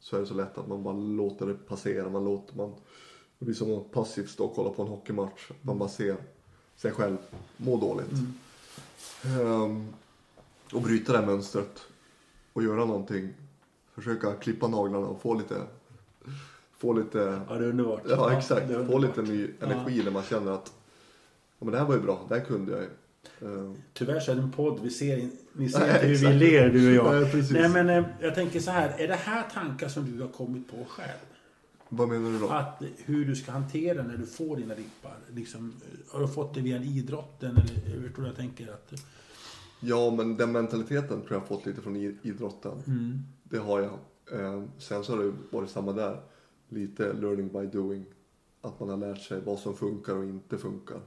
[0.00, 2.08] så är det så lätt att man bara låter det passera.
[2.08, 2.74] Man låter man,
[3.38, 5.50] det blir som att passivt stå och kolla på en hockeymatch.
[5.62, 6.16] Man bara ser
[6.76, 7.16] sig själv
[7.56, 8.12] må dåligt.
[9.24, 9.88] Ehm,
[10.72, 11.82] och bryta det här mönstret
[12.52, 13.34] och göra någonting.
[13.94, 15.66] Försöka klippa naglarna och få lite,
[16.86, 18.02] få lite, Ja, det är underbart.
[18.08, 20.72] ja exakt, är få lite ny energi när man känner att
[21.58, 22.88] ja, men det här var ju bra, det här kunde jag ju.
[23.48, 24.80] Ehm, Tyvärr så är det en podd.
[24.82, 27.22] Vi ser, ni ser Nej, hur vi ler, du och jag.
[27.34, 27.46] Nej.
[27.50, 28.94] Nej, men eh, jag tänker så här.
[28.98, 31.08] Är det här tankar som du har kommit på själv?
[31.88, 32.48] Vad menar du då?
[32.48, 35.16] Att hur du ska hantera när du får dina dippar.
[35.34, 35.72] Liksom,
[36.10, 38.72] har du fått det via idrotten eller hur tror du jag tänker?
[38.72, 38.92] Att,
[39.80, 42.82] Ja, men den mentaliteten tror jag har fått lite från idrotten.
[42.86, 43.18] mm.
[43.44, 43.92] Det har jag.
[44.40, 46.20] Eh, sen så har det varit samma där.
[46.68, 48.04] Lite learning by doing.
[48.60, 51.00] Att man har lärt sig vad som funkar och inte funkar.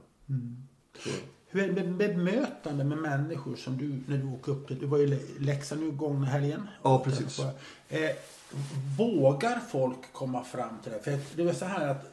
[0.98, 1.10] Så,
[1.46, 4.86] Hur är det med bemötande med människor som du, när du åker upp till, du
[4.86, 6.62] var ju i Leksand nu gångna helgen.
[6.82, 7.40] Ja, precis.
[7.88, 8.10] Eh,
[8.98, 10.98] vågar folk komma fram till det?
[11.00, 12.04] För det var så här att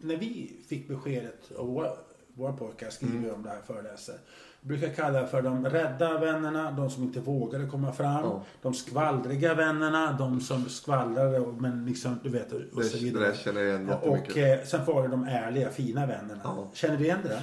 [0.00, 1.90] när vi fick beskedet och våra,
[2.34, 3.34] våra pojkar skriver Mm.
[3.34, 4.18] om det här föreläser.
[4.66, 8.24] Brukar kalla det för de rädda vännerna, de som inte vågade komma fram.
[8.24, 8.42] Ja.
[8.62, 12.98] De skvallriga vännerna, de som skvallrade och- men liksom, du vet, och och så det,
[12.98, 13.24] det vidare.
[13.28, 14.60] där känner jag igen och jättemycket.
[14.60, 16.40] eh, sen var det de ärliga, fina vännerna.
[16.44, 16.68] Ja.
[16.72, 17.42] Känner du igen det?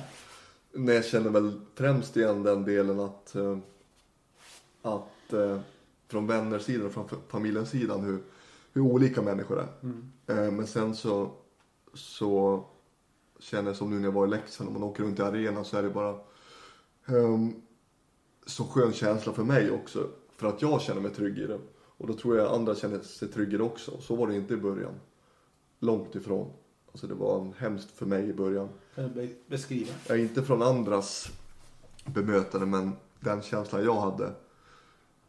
[0.73, 3.57] Nej, jag känner väl främst igen den delen att, eh,
[4.81, 5.59] att eh,
[6.07, 8.19] från vänners sidan och från familjens sidan hur,
[8.73, 9.67] hur olika människor är.
[10.45, 11.31] Eh, men sen så,
[11.93, 12.63] så
[13.39, 15.65] känner jag som nu när jag var i Leksand och man åker runt i arenan
[15.65, 16.15] så är det bara
[17.05, 17.61] um,
[18.45, 20.07] så skön känsla för mig också.
[20.35, 21.59] För att jag känner mig trygg i det.
[21.97, 24.01] Och då tror jag andra känner sig trygga också.
[24.01, 24.93] Så var det inte i början.
[25.79, 26.51] Långt ifrån.
[26.91, 28.69] Alltså det var hemskt för mig i början.
[28.95, 29.91] Kan du be- beskriva?
[30.07, 31.31] Ja, inte från andras
[32.05, 34.33] bemötande men den känslan jag hade.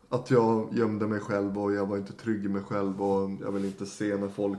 [0.08, 3.52] Att jag gömde mig själv och jag var inte trygg i mig själv och jag
[3.52, 4.58] vill inte se när folk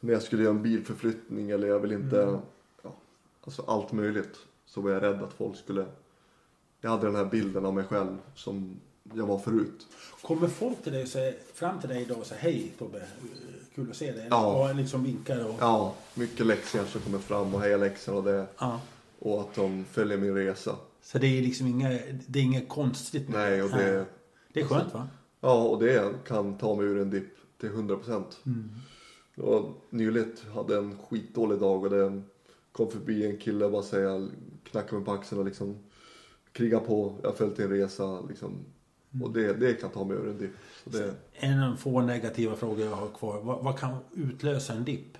[0.00, 2.40] när jag skulle göra en bilförflyttning eller jag vill inte
[2.82, 2.94] ja,
[3.44, 5.86] alltså allt möjligt så var jag rädd att folk skulle
[6.80, 8.80] jag hade den här bilden av mig själv som
[9.14, 9.86] jag var förut.
[10.22, 13.02] Kommer folk till dig och säger, fram till dig idag och säger hej Tobbe,
[13.74, 14.26] kul att se dig?
[14.30, 14.68] Ja.
[14.70, 15.54] Och liksom vinkar och...
[15.60, 18.80] Ja, mycket lektioner som kommer fram och heja Leksand och det Ja.
[19.18, 20.76] och att de följer min resa.
[21.02, 21.88] Så det är liksom inga,
[22.26, 24.06] det är inget konstigt med Nej, och det,
[24.52, 25.08] Det är skönt va?
[25.40, 27.28] Ja, och det kan ta mig ur en dipp
[27.60, 28.38] till 100 procent.
[29.36, 32.22] Och nyligt hade en skitdålig dag och det
[32.72, 34.28] kom förbi en kille och bara säga,
[34.64, 35.76] knackade mig på axeln och liksom
[36.56, 37.14] kriga på.
[37.22, 38.64] Jag har följt din resa liksom.
[39.22, 40.50] Och det, det kan ta mig ur en dipp.
[40.84, 43.40] Det, En av de få negativa frågor jag har kvar.
[43.40, 45.18] Vad, vad kan utlösa en dipp?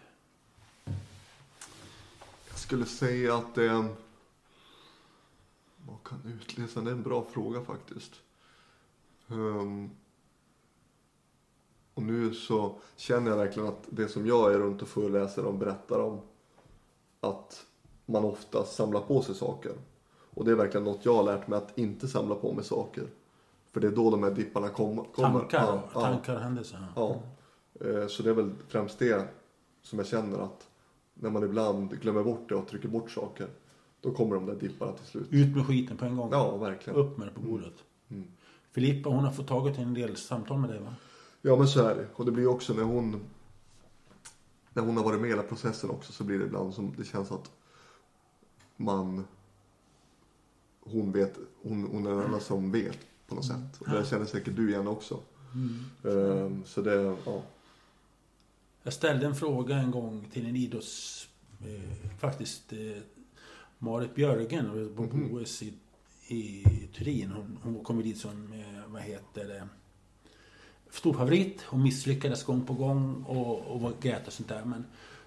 [2.56, 3.88] jag skulle säga att det en...
[5.86, 6.80] Vad kan utlösa?
[6.80, 8.12] Det är en bra fråga faktiskt.
[9.28, 9.90] Ehm,
[11.94, 15.58] och nu så känner jag verkligen att det som jag är runt och föreläser om
[15.58, 16.20] berättar om
[17.20, 17.66] att
[18.06, 19.72] man ofta samlar på sig saker.
[20.36, 23.04] Och det är verkligen något jag har lärt mig att inte samla på mig saker.
[23.72, 25.38] För det är då de här dipparna kom, kommer.
[25.40, 26.00] Tankar, Ja, ja.
[26.00, 26.86] tankar och händelser.
[26.96, 27.22] Ja,
[27.80, 29.28] Eh, så det är väl främst det
[29.82, 30.68] som jag känner att
[31.14, 33.48] när man ibland glömmer bort det och trycker bort saker,
[34.00, 35.26] då kommer de där dipparna till slut.
[35.30, 36.28] Ut med skiten på en gång.
[36.32, 36.98] Ja, verkligen.
[36.98, 37.74] Upp med det på bordet.
[38.08, 38.24] Mm.
[38.72, 40.94] Filippa hon har fått tagit en del samtal med dig va?
[41.42, 42.06] Ja, men så är det.
[42.14, 43.20] Och det blir också när hon
[44.72, 47.04] när hon har varit med i hela processen också så blir det ibland som det
[47.04, 47.50] känns att
[48.76, 49.24] man
[50.90, 53.80] hon vet, hon, hon är den enda som vet på något sätt.
[53.80, 55.20] Och det känner säkert du igen också.
[56.04, 57.42] Ehm, så det, ja.
[58.82, 61.28] Jag ställde en fråga en gång till en idrotts...
[61.60, 63.02] Eh, faktiskt eh,
[63.78, 65.34] Marit Björgen på Mhm.
[65.34, 65.74] OS i,
[66.28, 66.64] i
[66.96, 67.30] Turin.
[67.30, 69.68] Hon, hon kom dit som, eh, vad heter det,
[70.90, 71.62] storfavorit.
[71.62, 74.64] Hon misslyckades gång på gång och, och var grät och sånt där.
[74.64, 74.84] Men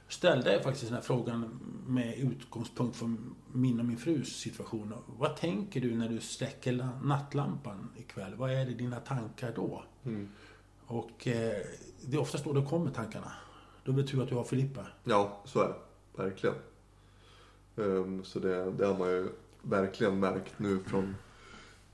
[0.10, 4.94] ställde jag faktiskt den här frågan med utgångspunkt från min och min frus situation.
[5.06, 8.36] Vad tänker du när du släcker la- nattlampan ikväll?
[8.36, 9.84] Vad är det dina tankar då?
[10.06, 10.30] Mm.
[10.86, 11.54] Och eh,
[12.06, 13.32] det är oftast då det kommer tankarna.
[13.84, 14.88] Då är det tur att du har Filippa.
[15.04, 15.76] Ja, så är det.
[16.24, 16.56] Verkligen.
[17.78, 19.30] Ehm, så det, det har man ju
[19.62, 21.16] verkligen märkt nu från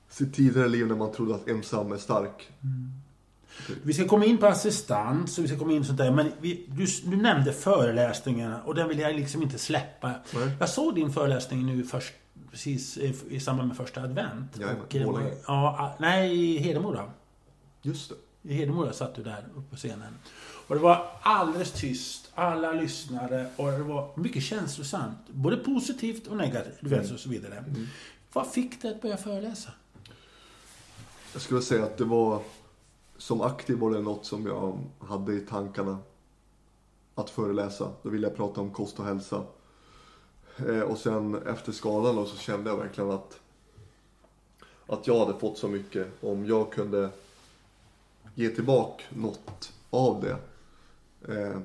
[0.08, 2.50] sitt tidigare liv när man trodde att ensam är stark.
[3.82, 6.10] Vi ska komma in på assistans och vi ska komma in sånt där.
[6.10, 10.08] Men vi, du, du nämnde föreläsningarna och den vill jag liksom inte släppa.
[10.34, 10.50] Nej.
[10.60, 12.12] Jag såg din föreläsning nu först,
[12.50, 14.56] precis i, i samband med första advent.
[14.58, 15.30] Jajamän, var- Borlänge.
[15.46, 17.10] ja, ah, nej, i Hedemora.
[17.82, 18.16] Just det.
[18.50, 20.14] I Hedemora satt du där uppe på scenen.
[20.68, 22.30] Och det var alldeles tyst.
[22.34, 25.18] Alla lyssnade och det var mycket känslosamt.
[25.28, 26.74] Både positivt och negativt.
[26.80, 27.64] Du vet, och så vidare.
[28.32, 29.70] Vad fick dig att börja föreläsa?
[31.32, 32.42] Jag skulle säga att det var
[33.18, 35.98] som aktiv var det något som jag hade i tankarna
[37.14, 37.92] att föreläsa.
[38.02, 39.42] Då ville jag prata om kost och hälsa.
[40.56, 43.40] Eh, och sen efter skadan då så kände jag verkligen att
[44.86, 46.24] att jag hade fått så mycket.
[46.24, 47.10] Om jag kunde
[48.34, 50.38] ge tillbaka något av det
[51.34, 51.60] eh,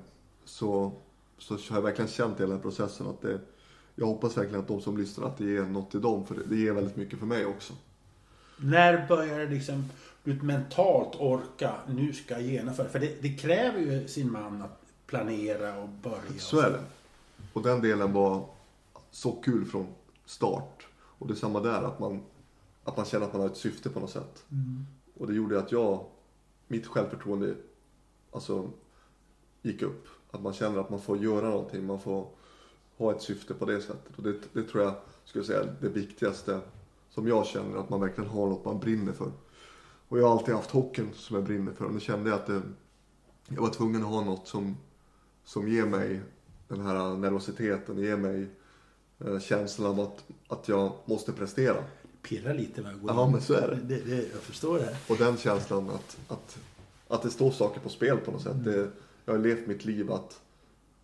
[0.46, 0.92] så,
[1.38, 3.40] så har jag verkligen känt i hela processen att det
[3.96, 6.44] jag hoppas verkligen att de som lyssnar att det ger något till dem för det,
[6.44, 7.74] det ger väldigt mycket för mig också.
[8.64, 9.90] När börjar liksom
[10.24, 12.90] du mentalt orka, nu ska jag genomföra?
[12.90, 16.40] För det, det kräver ju sin man att planera och börja.
[16.40, 16.84] Så är det.
[17.54, 18.46] Och den delen var
[19.12, 19.88] så kul från
[20.26, 20.88] start.
[20.94, 22.22] Och det är samma där, att man,
[22.84, 24.46] att man känner att man har ett syfte på något sätt.
[24.52, 24.86] Mm.
[25.18, 26.06] Och det gjorde att jag,
[26.68, 27.56] mitt självförtroende,
[28.32, 28.70] alltså
[29.62, 30.08] gick upp.
[30.32, 32.28] Att man känner att man får göra någonting, man får
[32.98, 34.18] ha ett syfte på det sättet.
[34.18, 34.94] Och det, det tror jag,
[35.26, 36.60] skulle säga, det viktigaste
[37.14, 39.32] som jag känner, att man verkligen har något man brinner för.
[40.08, 41.86] Och jag har alltid haft hockeyn som jag brinner för.
[41.86, 42.62] Och nu kände jag att det,
[43.48, 44.78] jag var tvungen att ha något som,
[45.44, 46.22] som ger mig
[46.68, 48.48] den här nervositeten, ger mig
[49.26, 51.84] eh, känslan av att, att jag måste prestera.
[52.22, 53.32] Pirrar lite med att gå Ja, in.
[53.32, 53.96] men så är det.
[53.96, 54.98] det, det jag förstår det.
[55.10, 56.58] Och den känslan att, att,
[57.08, 58.64] att det står saker på spel på något sätt.
[58.64, 58.92] Det,
[59.26, 60.42] jag har levt mitt liv att,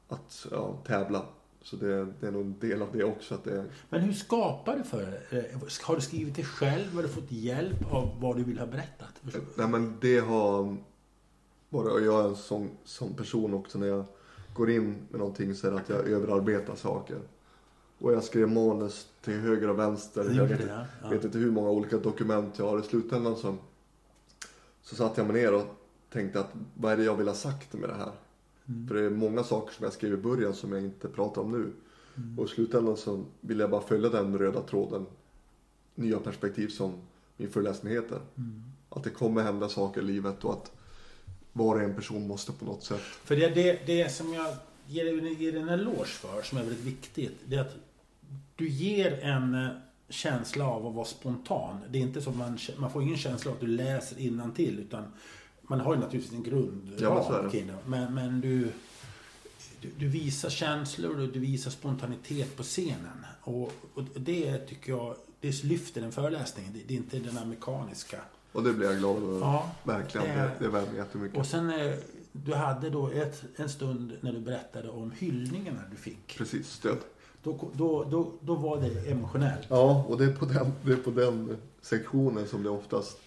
[0.07, 1.25] att ja, tävla.
[1.67, 3.35] Så det, det är nog en del av det också.
[3.35, 5.37] Att det, Men hur skapar du för det?
[5.37, 6.95] Eh, Har du skrivit det själv?
[6.95, 9.21] Har du fått hjälp av vad du vill ha berättat?
[9.55, 10.77] nej men det har
[11.69, 14.05] varit, och jag är en sån, sån person också när jag
[14.53, 17.17] går in med någonting så är det att jag överarbetar saker.
[17.99, 20.31] Och jag skrev manus till höger och vänster.
[20.37, 20.87] Jag vet, det.
[21.01, 21.09] Ja.
[21.09, 22.79] vet inte hur många olika dokument jag har.
[22.79, 23.55] I slutändan så,
[24.81, 25.65] så satte jag mig ner och
[26.13, 28.11] tänkte att vad är det jag vill ha sagt med det här?
[28.69, 28.87] Mm.
[28.87, 31.51] För det är många saker som jag skrev i början som jag inte pratar om
[31.51, 31.73] nu.
[32.17, 32.39] Mm.
[32.39, 35.05] Och i slutändan så vill jag bara följa den röda tråden.
[35.95, 36.93] Nya perspektiv som
[37.37, 38.19] min föreläsning heter.
[38.37, 38.63] Mm.
[38.89, 40.71] Att det kommer hända saker i livet och att
[41.53, 43.01] var och en person måste på något sätt.
[43.01, 44.55] För det, det, det som jag
[44.87, 47.75] ger dig ger en eloge för, som är väldigt viktigt, det är att
[48.55, 49.69] du ger en eh,
[50.09, 51.77] känsla av att vara spontan.
[51.89, 54.15] Det är inte så att man, man får ingen känsla av att du läser
[54.55, 55.03] till utan
[55.67, 57.75] man har ju naturligtvis en grund Ja, kring det.
[57.85, 58.71] Men, men du,
[59.81, 63.25] du, du visar känslor och du visar spontanitet på scenen.
[63.41, 66.65] Och, och det tycker jag, det lyfter en föreläsning.
[66.73, 68.21] Det, det är inte den här mekaniska.
[68.51, 69.39] Och det blir jag glad över.
[69.39, 70.27] Ja, Verkligen.
[70.27, 71.37] det- Det, det värmer jättemycket.
[71.39, 71.93] Och sen eh,
[72.31, 76.37] du hade då ett, en stund när du berättade om hyllningarna du fick.
[76.37, 76.97] Precis, stöd.
[77.43, 79.65] Då, då, då, då var det emotionellt.
[79.69, 83.17] Ja, och det är på den, det är på den sektionen som det oftast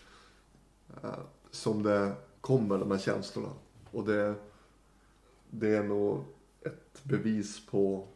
[1.03, 1.11] eh,
[1.51, 3.53] som det kommer, de här känslorna.
[3.91, 4.35] Och det,
[5.51, 6.25] det är nog
[6.63, 8.07] ett bevis på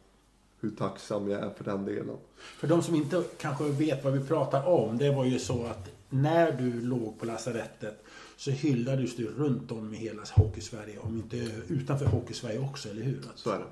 [0.59, 2.17] hur tacksam jag är för den delen.
[2.35, 4.97] För de som inte kanske vet vad vi pratar om.
[4.97, 8.03] Det var ju så att när du låg på lasarettet
[8.37, 10.99] så hyllades du runt om i hela Hockeysverige.
[10.99, 13.21] Om inte utanför Hockeysverige också, eller hur?
[13.35, 13.65] Så är det.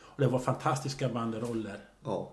[0.00, 1.78] Och det var fantastiska banderoller.
[2.04, 2.32] Ja,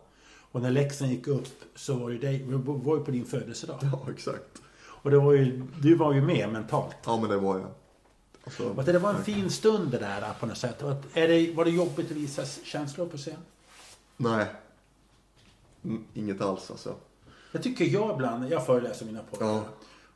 [0.52, 3.80] Och när läxan gick upp så var ju det var ju på din födelsedag.
[3.82, 4.62] ja exakt.
[5.02, 6.96] Och det var ju, du var ju med mentalt.
[7.06, 7.70] Ja, men det var jag.
[8.44, 10.82] Alltså, Och det var en fin stund det där på något sätt.
[11.14, 13.38] Är det, var det jobbigt att visa känslor på scen?
[14.18, 14.46] Nej.
[15.84, 16.96] Mm, Inget alls alltså.
[17.52, 19.46] Jag tycker jag ibland, jag föreläser mina pojkar.
[19.48, 19.64] Ja.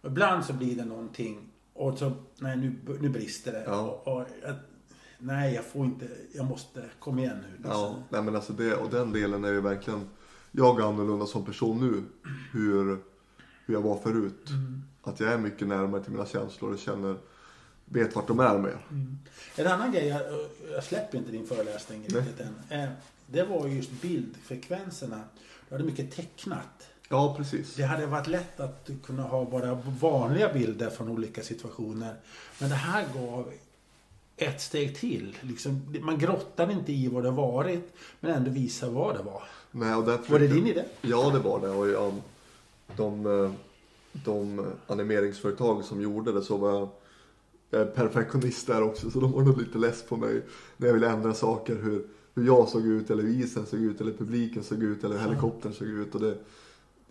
[0.04, 3.64] Ibland så blir det någonting och så, nej nu, nu brister det.
[3.68, 3.80] Ja.
[3.82, 4.56] Och, och, jag,
[5.18, 7.52] nej jag får inte, jag måste, kom igen nu.
[7.58, 7.72] Liksom.
[7.72, 10.10] Ja, nej men alltså det, och den delen är ju verkligen,
[10.52, 12.04] jag är annorlunda som person nu,
[12.52, 13.00] hur,
[13.66, 14.50] hur jag var förut.
[14.50, 14.82] Mm.
[15.04, 17.18] Att jag är mycket närmare till mina känslor och känner,
[17.86, 18.78] vet vart de är med.
[19.56, 20.22] En annan grej, jag,
[20.72, 22.22] jag släpper inte din föreläsning Nej.
[22.22, 22.80] riktigt än.
[22.84, 22.90] Eh,
[23.28, 25.22] Det var just bildfrekvenserna.
[25.70, 26.88] Du hade mycket tecknat.
[27.10, 27.76] Ja, precis.
[27.76, 32.16] Det hade varit lätt att kunna ha bara vanliga bilder från olika situationer.
[32.60, 33.52] Men det här gav
[34.38, 35.38] ett steg till.
[35.42, 39.44] Liksom, man grottade inte i vad det varit, men ändå visa vad det var.
[39.72, 40.84] Nej, och där Var det din idé?
[41.02, 41.70] Ja, det var det.
[41.70, 42.14] Och jag,
[42.98, 43.52] de, eh,
[44.14, 46.90] de animeringsföretag som gjorde det så var jag,
[47.70, 49.12] jag är perfektionist där också.
[49.12, 50.42] Så de var nog lite less på mig
[50.78, 51.76] när jag ville ändra saker.
[51.76, 55.74] Hur, hur jag såg ut, eller isen såg ut, eller publiken såg ut, eller helikoptern
[55.74, 56.16] såg ut.
[56.16, 56.38] Och det,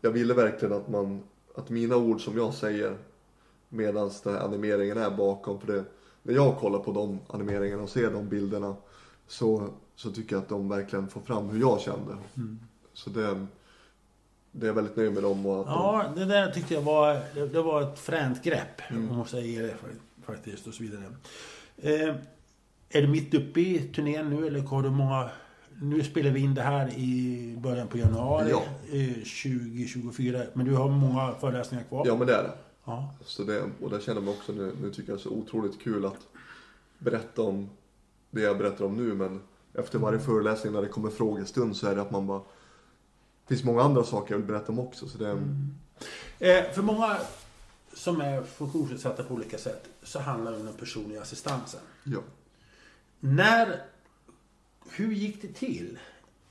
[0.01, 1.21] jag ville verkligen att, man,
[1.55, 2.97] att mina ord som jag säger
[3.69, 5.61] medan den här animeringen är bakom.
[5.61, 5.85] För det,
[6.23, 8.77] när jag kollar på de animeringarna och ser de bilderna
[9.27, 12.17] så, så tycker jag att de verkligen får fram hur jag kände.
[12.93, 13.47] Så det,
[14.53, 15.47] det är jag väldigt nöjd med dem.
[15.47, 18.81] Och att de, Ja, det där tyckte jag var, det, det var ett fränt grepp.
[18.91, 19.17] Mm.
[19.17, 19.75] Man säger det
[20.27, 21.03] faktiskt och så vidare.
[21.77, 22.15] Eh,
[22.89, 25.31] är du mitt uppe i turnén nu eller har du många...
[25.83, 28.63] Nu spelar vi in det här i början på januari Ja.
[28.93, 30.43] eh, 2024.
[30.55, 32.07] Men du har många föreläsningar kvar?
[32.07, 32.53] ja men det är det.
[32.85, 33.15] Ja.
[33.25, 35.81] Så det, och det känner man också nu, nu tycker jag det är så otroligt
[35.83, 36.27] kul att
[36.99, 37.69] berätta om
[38.31, 39.41] det jag berättar om nu men
[39.75, 42.41] efter varje föreläsning när det kommer frågestund så är det att man bara
[43.55, 45.39] finns många andra saker jag vill berätta om också så det är,
[46.39, 47.17] Eh, för många
[47.95, 51.81] som är funktionsnedsatta på olika sätt så handlar det om den personliga assistansen.
[52.05, 52.21] ja.
[53.21, 53.83] När...
[54.91, 55.99] Hur gick det till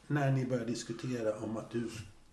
[0.08, 1.90] när ni började diskutera om att du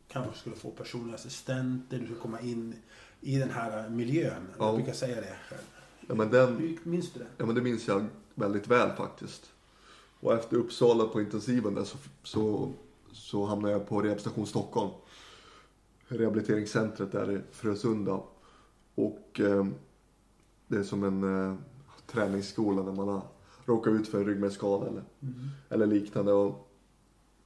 [0.08, 2.74] kanske skulle få personliga assistenter, du skulle komma in
[3.20, 4.48] i den här miljön?
[4.58, 4.66] Ja.
[4.66, 5.60] Jag brukar säga det själv.
[6.08, 7.26] ja men den, Hur minns du det?
[7.38, 9.50] ja men det minns jag väldigt väl faktiskt.
[10.20, 12.72] Och efter Uppsala på intensiven där så, så,
[13.16, 14.90] så hamnade jag på Rehabilitation Stockholm.
[16.08, 18.20] Rehabiliteringscentret där i Frösunda.
[18.94, 19.66] Och eh,
[20.66, 21.56] det är som en eh,
[22.06, 23.22] träningsskola när man har
[23.64, 25.02] råkat ut för en ryggmärgsskada eller,
[25.68, 26.32] eller liknande.
[26.32, 26.68] Och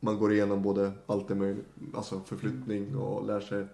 [0.00, 3.66] man går igenom både allt det möjligt, alltså förflyttning och lär sig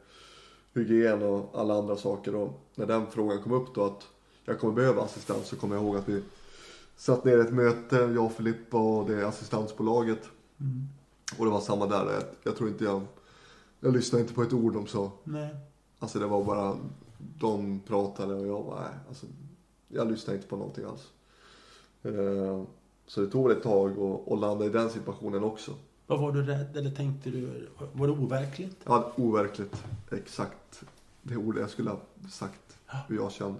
[0.74, 2.34] hygien och alla andra saker.
[2.34, 4.08] Och när den frågan kom upp då att
[4.44, 6.22] jag kommer behöva assistans så kommer jag ihåg att vi
[6.96, 10.28] satt ner ett möte, jag och Filippa och det assistansbolaget.
[11.38, 12.12] Och det var samma där.
[12.12, 13.02] Jag, jag tror inte jag,
[13.80, 15.12] jag lyssnade inte på ett ord de sa.
[15.24, 15.56] Nej.
[15.98, 16.76] Alltså det var bara,
[17.18, 19.26] de pratade och jag var, nej, alltså,
[19.88, 21.08] jag lyssnade inte på någonting alls.
[22.02, 22.62] Eh,
[23.06, 25.74] så det tog ett tag att att landa i den situationen också.
[26.06, 27.68] Vad var du rädd eller tänkte du?
[27.92, 28.76] Var det overkligt?
[28.84, 29.82] Ja, overkligt.
[30.10, 30.82] Exakt
[31.22, 32.76] det ordet jag skulle ha sagt
[33.08, 33.58] hur jag kände.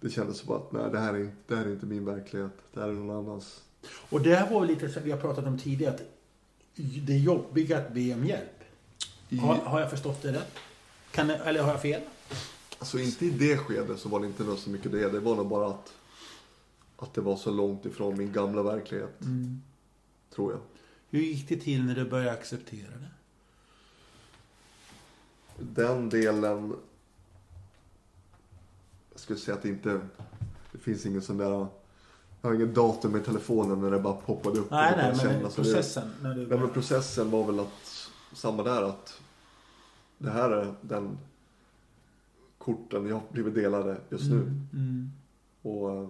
[0.00, 2.52] Det kändes som att nej, det här, är, inte- det här är inte min verklighet.
[2.74, 3.62] Det här är någon annans.
[4.10, 5.94] Och det här var lite som vi har pratat om tidigare.
[5.94, 6.02] Att
[6.76, 8.64] det jobbiga att be om hjälp.
[9.28, 10.58] I, Har, har jag förstått det rätt?
[11.10, 12.02] Kan, eller har jag fel?
[12.78, 15.10] Alltså inte i det skedet så var det inte så mycket det.
[15.10, 15.92] Det var nog bara att,
[16.96, 19.18] att det var så långt ifrån min gamla verklighet.
[20.34, 20.60] Tror jag.
[21.10, 23.10] Hur gick det till när du började acceptera det?
[25.58, 26.74] Den delen.
[29.12, 30.00] Jag skulle säga att det inte.
[30.72, 31.66] Det finns ingen sån där.
[32.42, 34.70] Jag har ingen datum i telefonen när det bara poppade upp.
[34.70, 36.10] Nej, nej, men det- processen.
[36.22, 39.20] När du Nej, men processen var väl att, samma där att
[40.18, 41.18] det här är den
[42.58, 44.36] korten jag blivit delade just nu.
[44.36, 45.10] Mm, mm.
[45.62, 46.08] Och eh,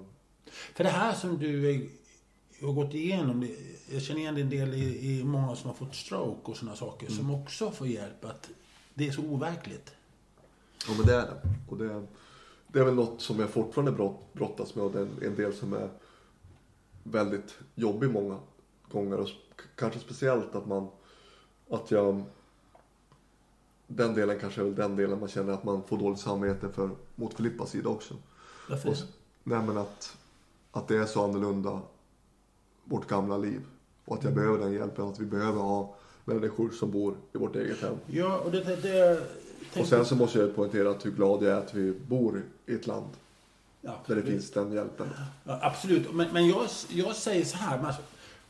[0.74, 1.88] För det här som du är,
[2.66, 3.56] har gått igenom, det,
[3.94, 6.76] jag känner igen det en del i, i många som har fått stroke och sådana
[6.76, 8.24] saker som också får hjälp.
[8.24, 8.50] Att
[8.94, 9.92] det är så overkligt.
[10.88, 11.40] ja men det är det.
[11.68, 12.06] Och det,
[12.66, 15.54] det är väl något som jag fortfarande brott, brottas med och det är en del
[15.54, 15.88] som är
[17.02, 18.38] väldigt jobbig många
[18.88, 19.20] gånger.
[19.20, 19.28] Och
[19.74, 20.88] kanske speciellt att man,
[21.70, 22.24] att jag
[23.86, 26.90] den delen kanske är väl den delen man känner att man får dåligt samvete för
[27.14, 28.14] mot Filippas sida också.
[28.70, 28.96] Varför Och,
[29.44, 30.16] nej men att,
[30.72, 31.80] att det är så annorlunda
[32.84, 33.60] vårt gamla liv.
[34.04, 35.04] Och att jag behöver den hjälpen.
[35.04, 37.96] Att vi behöver ha människor som bor i vårt eget hem.
[38.06, 41.52] Ja, och det, det, det Och sen så måste jag poängtera att hur glad jag
[41.52, 43.10] är att vi bor i ett land
[43.84, 44.26] Ja, där det absolut.
[44.26, 45.10] finns den hjälpen.
[45.44, 46.14] Ja, absolut.
[46.14, 47.82] Men, men jag, jag säger så här.
[47.82, 47.94] Man,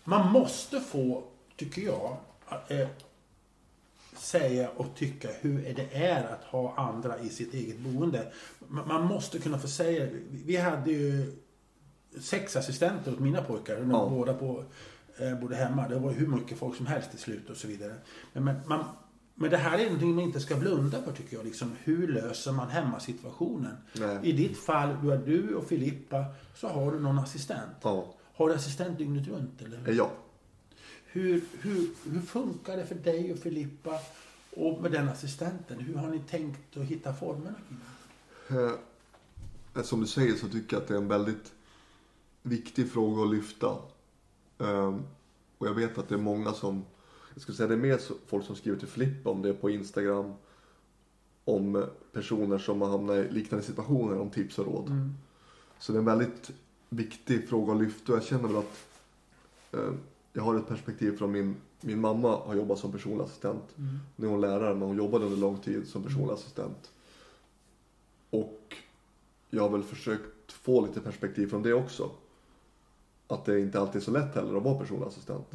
[0.05, 1.25] man måste få,
[1.57, 2.17] tycker jag,
[2.69, 2.89] eh,
[4.17, 8.33] säga och tycka hur det är att ha andra i sitt eget boende.
[8.69, 10.09] Man, måste kunna få säga.
[10.31, 11.37] Vi hade ju
[12.21, 13.77] sex assistenter åt mina pojkar.
[13.91, 14.09] Ja.
[14.11, 14.65] båda på,
[15.17, 15.89] eh, bodde hemma.
[15.89, 17.95] Det var hur mycket folk som helst till slut och så vidare.
[18.33, 18.85] Men, men, man,
[19.43, 21.45] men det här är någonting man inte ska blunda för tycker jag.
[21.45, 23.77] Liksom, hur löser man hemmasituationen?
[23.93, 24.19] Nej.
[24.23, 26.25] I ditt fall, du är du och Filippa,
[26.55, 27.77] så har du någon assistent.
[27.83, 29.63] Ja, Har du assistent dygnet runt?
[29.63, 29.89] Eller?
[29.89, 30.11] Eh, ja.
[31.07, 33.99] Hur, hur, hur funkar det för dig och Filippa
[34.57, 35.81] och med den assistenten?
[35.81, 37.55] Hur har ni tänkt att hitta formerna
[38.49, 38.79] det?
[39.75, 41.53] Eh, Som du säger så tycker jag att det är en väldigt
[42.43, 43.77] viktig fråga att lyfta.
[45.59, 46.85] Och jag vet att det är många som,
[47.35, 50.33] jag skulle säga det är mer folk som skriver till Filippa om det på Instagram.
[51.45, 55.11] Om personer som har hamnat i liknande situationer om tips och råd.
[55.79, 56.51] Så det är en väldigt
[56.89, 58.87] viktig fråga att lyfta och jag känner väl att
[59.73, 59.93] eh,
[60.33, 63.65] jag har ett perspektiv från min, min mamma har jobbat som personlig assistent.
[64.17, 66.91] Nu är hon lärare men hon jobbade under lång tid som personlig assistent.
[68.31, 68.77] Och
[69.51, 72.11] jag har väl försökt få lite perspektiv från det också.
[73.27, 75.47] Att det inte alltid är så lätt heller att vara personlig assistent.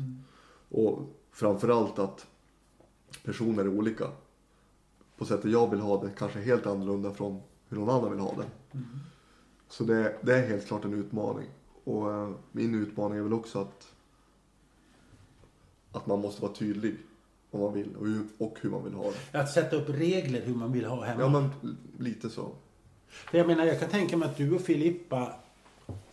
[0.69, 0.99] Och
[1.37, 2.27] framförallt att
[3.23, 4.05] personer är olika.
[5.17, 8.33] På sättet jag vill ha det kanske helt annorlunda från hur någon annan vill ha
[8.33, 8.45] det.
[9.69, 11.47] Så det, det är helt klart en utmaning.
[11.83, 13.93] Och eh, min utmaning är väl också att,
[15.91, 16.97] att man måste vara tydlig
[17.51, 19.39] vad man vill och hur, och hur man vill ha det.
[19.39, 21.21] Att sätta upp regler hur man vill ha hemma.
[21.21, 22.51] Ja men lite så.
[23.07, 25.35] För jag menar, jag kan tänka mig att du och Filippa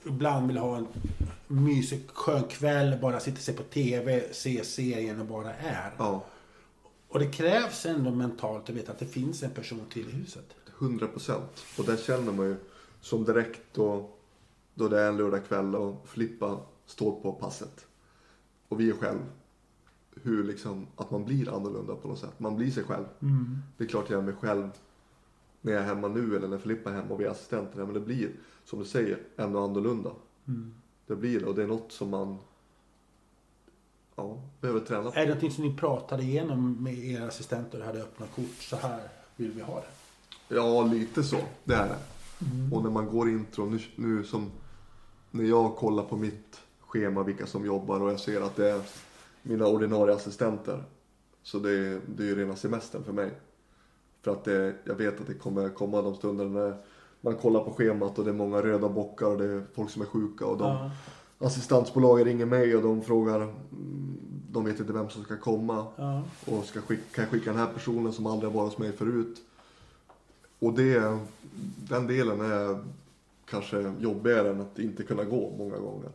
[0.06, 0.86] ibland vill ha en
[1.46, 5.94] mysig skön kväll, bara sitta och se på TV, se serien och bara är.
[5.98, 6.24] Ja,
[7.08, 10.54] Och det krävs ändå mentalt att veta att det finns en person till i huset.
[10.78, 11.64] 100 procent.
[11.78, 12.56] Och där känner man ju
[13.00, 14.10] som direkt då,
[14.74, 17.86] då det är en lördagkväll och Filippa står på passet.
[18.68, 19.20] Och vi är själv.
[20.22, 22.40] Hur liksom, att man blir annorlunda på något sätt.
[22.40, 23.04] Man blir sig själv.
[23.76, 24.70] Det är klart jag är mig själv
[25.64, 27.84] när jag är hemma nu eller när Filippa är hemma och vi är assistenter.
[27.84, 28.30] Men det blir,
[28.64, 30.10] som du säger, ändå annorlunda.
[31.06, 32.38] Det blir det och det är något som man
[34.16, 35.18] ja, behöver träna på.
[35.18, 38.56] Är det någonting som ni pratade igenom med era assistenter hade öppna kort?
[38.60, 39.00] Så här
[39.36, 40.54] vill vi ha det.
[40.54, 41.38] Ja, lite så.
[41.64, 41.96] Det är det.
[42.76, 44.50] Och när man går intro, nu, nu som
[45.30, 48.80] när jag kollar på mitt schema vilka som jobbar och jag ser att det är
[49.42, 50.84] mina ordinarie assistenter.
[51.42, 53.30] Så det är, det är ju rena semestern för mig.
[54.24, 56.76] För att det, jag vet att det kommer komma de stunder när
[57.20, 60.02] man kollar på schemat och det är många röda bockar och det är folk som
[60.02, 60.90] är sjuka och de Ja.
[61.46, 64.18] assistansbolagen ringer mig och de frågar, mm,
[64.50, 66.22] de vet inte vem som ska komma Ja.
[66.46, 68.92] och ska skicka, kan jag skicka den här personen som aldrig har varit hos mig
[68.92, 69.36] förut.
[70.58, 71.18] Och det,
[71.88, 72.78] den delen är
[73.50, 76.10] kanske jobbigare än att inte kunna gå många gånger.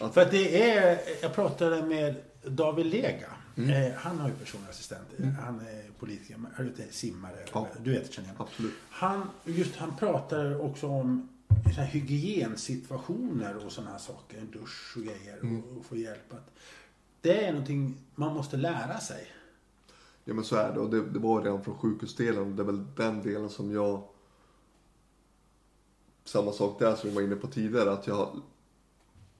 [0.00, 2.14] Att, För att det är, jag pratade med
[2.44, 3.26] David Lega.
[3.56, 3.70] Mm.
[3.70, 5.08] Eh, han har ju personlig assistent.
[5.40, 7.36] Han är politiker, han är simmare.
[7.52, 7.68] Ja.
[7.82, 8.42] Du vet, känner jag.
[8.42, 8.74] absolut.
[8.90, 11.28] Han, just, han pratar också om
[11.74, 14.38] så här hygiensituationer och sådana här saker.
[14.38, 15.62] En dusch och grejer Mm.
[15.64, 16.32] och, och få hjälp.
[16.32, 16.50] Att
[17.20, 19.26] det är någonting man måste lära sig.
[20.24, 22.56] Ja men så är det och det, det var redan från sjukhusdelen.
[22.56, 24.02] Det är väl den delen som jag...
[26.24, 27.92] Samma sak där som vi var inne på tidigare.
[27.92, 28.40] Att jag,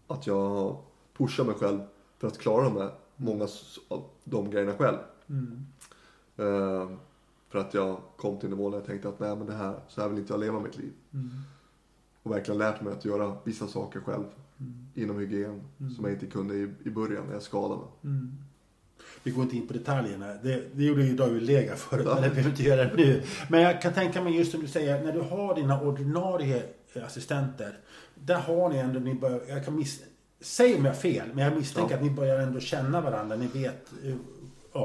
[0.07, 0.83] att jag
[1.17, 1.81] pushar mig själv
[2.19, 3.49] för att klara de här, många
[3.89, 4.99] av de grejerna själv.
[6.37, 6.89] Eh,
[7.49, 10.01] för att jag kom till nivån där jag tänkte att nej men det här, så
[10.01, 10.93] här vill inte jag leva mitt liv.
[12.23, 14.25] Och verkligen lärt mig att göra vissa saker själv.
[14.95, 15.63] Inom hygien.
[15.97, 17.89] Som jag inte kunde i, i början när jag skadade mig.
[19.23, 20.27] Vi går inte in på detaljerna.
[20.43, 23.23] Det, det gjorde ju David Lega förut, men det behöver inte göra det nu.
[23.49, 26.63] Men jag kan tänka mig just som du säger, när du har dina ordinarie
[26.93, 27.79] eh, assistenter.
[28.15, 30.03] Där har ni ändå, ni bör, jag kan miss,
[30.45, 31.97] säg om jag har fel, men jag misstänker Ja.
[31.97, 33.37] att ni börjar ändå känna varandra.
[33.37, 33.93] Ni vet.
[34.05, 34.15] eh,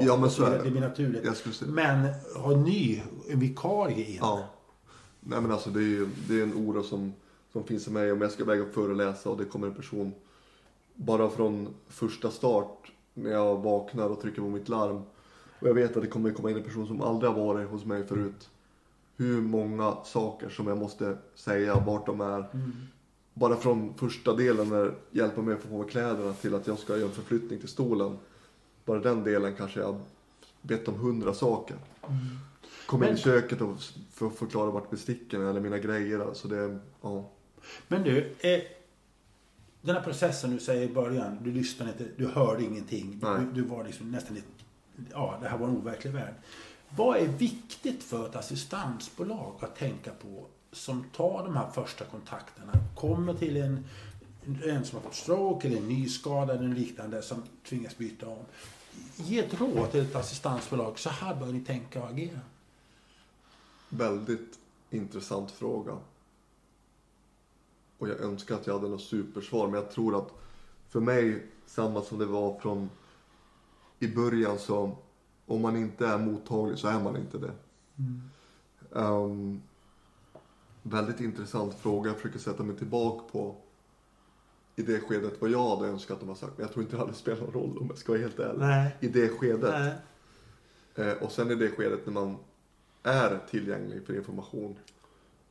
[0.02, 0.62] Ja, men så är det.
[0.64, 1.24] Det blir naturligt.
[1.68, 4.18] Men har ny en vikarie in.
[4.20, 4.44] Ja.
[5.20, 7.12] Nej men alltså det är ju det är en oro som,
[7.52, 10.12] som finns i mig om jag ska väga upp föreläsa och det kommer en person
[10.94, 14.96] bara från första start när jag vaknar och trycker på mitt larm
[15.60, 17.84] och jag vet att det kommer komma in en person som aldrig har varit hos
[17.84, 18.50] mig förut.
[19.16, 22.44] Hur många saker som jag måste säga, vart de är.
[23.34, 26.78] Bara från första delen när hjälpa mig att få på mig kläderna till att jag
[26.78, 28.18] ska göra en förflyttning till stolen.
[28.84, 30.00] Bara den delen kanske jag
[30.62, 31.76] bett om hundra saker.
[32.86, 33.76] Kommer in Men- i köket och
[34.12, 36.20] för att förklara vart besticken eller mina grejer.
[36.20, 37.30] Alltså det, ja.
[37.88, 38.60] Men du, eh,
[39.82, 43.20] den här processen du säger i början, du lyssnade inte, du hörde ingenting.
[43.20, 44.46] Du, du var liksom nästan lite,
[45.10, 46.34] ja det här var en overklig värld.
[46.96, 52.72] Vad är viktigt för ett assistansbolag att tänka på som tar de här första kontakterna?
[52.94, 53.84] Kommer till en,
[54.64, 58.44] en som har fått stroke eller en nyskadad eller liknande som tvingas byta om.
[59.16, 60.98] Ge ett råd till ett assistansbolag.
[60.98, 62.40] Så här bör ni tänka och agera.
[63.88, 64.58] Väldigt
[64.90, 65.96] intressant fråga.
[67.98, 69.66] Och jag önskar att jag hade något supersvar.
[69.66, 70.32] Men jag tror att
[70.88, 72.90] för mig, samma som det var från
[73.98, 74.96] i början så
[75.46, 77.52] om man inte är mottaglig så är man inte det.
[78.94, 79.62] Ehm,
[80.82, 82.10] väldigt intressant fråga.
[82.10, 83.56] Jag försöker sätta mig tillbaka på
[84.76, 86.52] i det skedet vad jag hade önskat att de har sagt.
[86.56, 88.58] Men jag tror inte det hade spelat någon roll om jag ska vara helt ärlig.
[88.58, 88.96] Nej.
[89.00, 89.94] I det skedet.
[90.94, 92.36] Eh, och sen i det skedet när man
[93.02, 94.76] är tillgänglig för information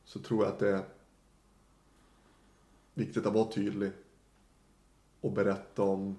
[0.04, 0.84] så tror jag att det är
[2.94, 3.92] viktigt att vara tydlig
[5.20, 6.16] och berätta om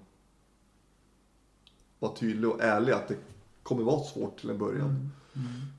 [1.98, 3.16] vara tydlig och ärlig att det
[3.62, 5.10] kommer vara svårt till en början.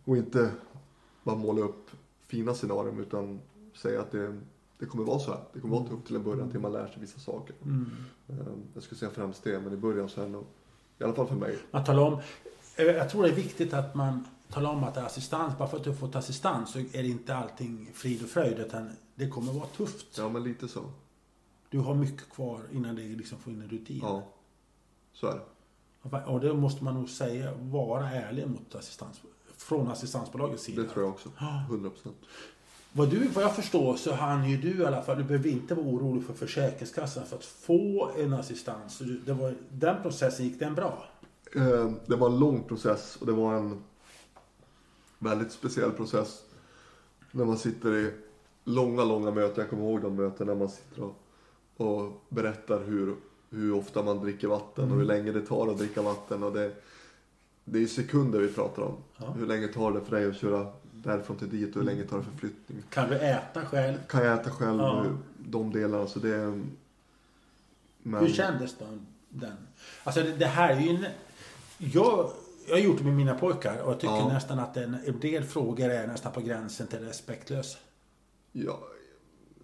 [0.06, 0.52] Och inte
[1.24, 1.92] bara måla upp
[2.34, 3.40] fina scenarion utan
[3.76, 4.42] säga att det,
[4.80, 5.40] det kommer vara så här.
[5.54, 7.56] Det kommer vara tufft till en början till man lär sig vissa saker.
[8.30, 8.36] Eh,
[8.74, 10.46] Jag skulle säga främst det, men i början så är det nog,
[11.00, 12.20] i alla fall för mig, Man talar om,
[12.76, 15.58] eh, jag tror det är viktigt att man talar om att det är assistans.
[15.58, 18.60] Bara för att du har fått assistans så är det inte allting frid och fröjd.
[18.60, 20.18] Utan det kommer vara tufft.
[20.18, 20.84] ja men lite så.
[21.70, 24.00] Du har mycket kvar innan det liksom får in en rutin.
[24.02, 24.24] Ja,
[25.14, 25.34] så är
[26.12, 26.26] det.
[26.26, 29.22] Och det måste man nog säga, vara ärlig mot assistans.
[29.64, 30.82] Från assistansbolagets sida.
[30.82, 31.30] Det tror jag också.
[31.70, 32.16] 100 procent.
[32.92, 35.76] Vad, du, vad jag förstår så hann ju du i alla fall, du behöver inte
[35.76, 39.02] vara orolig för Försäkringskassan för att få en assistans.
[39.26, 41.06] Det var, den processen, gick den bra?
[41.56, 43.84] Eh, Det var en lång process och det var en
[45.20, 46.44] väldigt speciell process.
[47.32, 48.14] När man sitter i
[48.64, 49.62] långa, långa möten.
[49.62, 51.16] Jag kommer ihåg de möten när man sitter och,
[51.78, 53.16] och berättar hur,
[53.50, 56.44] hur ofta man dricker vatten och hur länge det tar att dricka vatten.
[56.44, 56.72] Och det,
[57.66, 58.96] det är sekunder vi pratar om.
[59.18, 59.32] Ja.
[59.32, 62.18] Hur länge tar det för dig att köra därifrån till dit och hur länge tar
[62.18, 62.84] det för flyttning.
[62.90, 63.98] Kan du äta själv?
[64.08, 64.80] Kan jag äta själv?
[64.80, 65.06] Ja.
[65.38, 66.08] De delarna.
[66.08, 66.62] Så det är,
[68.04, 68.86] men, Hur kändes då
[69.30, 69.58] den?
[70.04, 71.06] Alltså det, det här är ju en...
[71.78, 72.30] Jag,
[72.68, 74.28] jag har gjort det med mina pojkar och jag tycker Ja.
[74.28, 77.78] nästan att en, en del frågor är nästan på gränsen till respektlös.
[78.52, 78.80] Ja,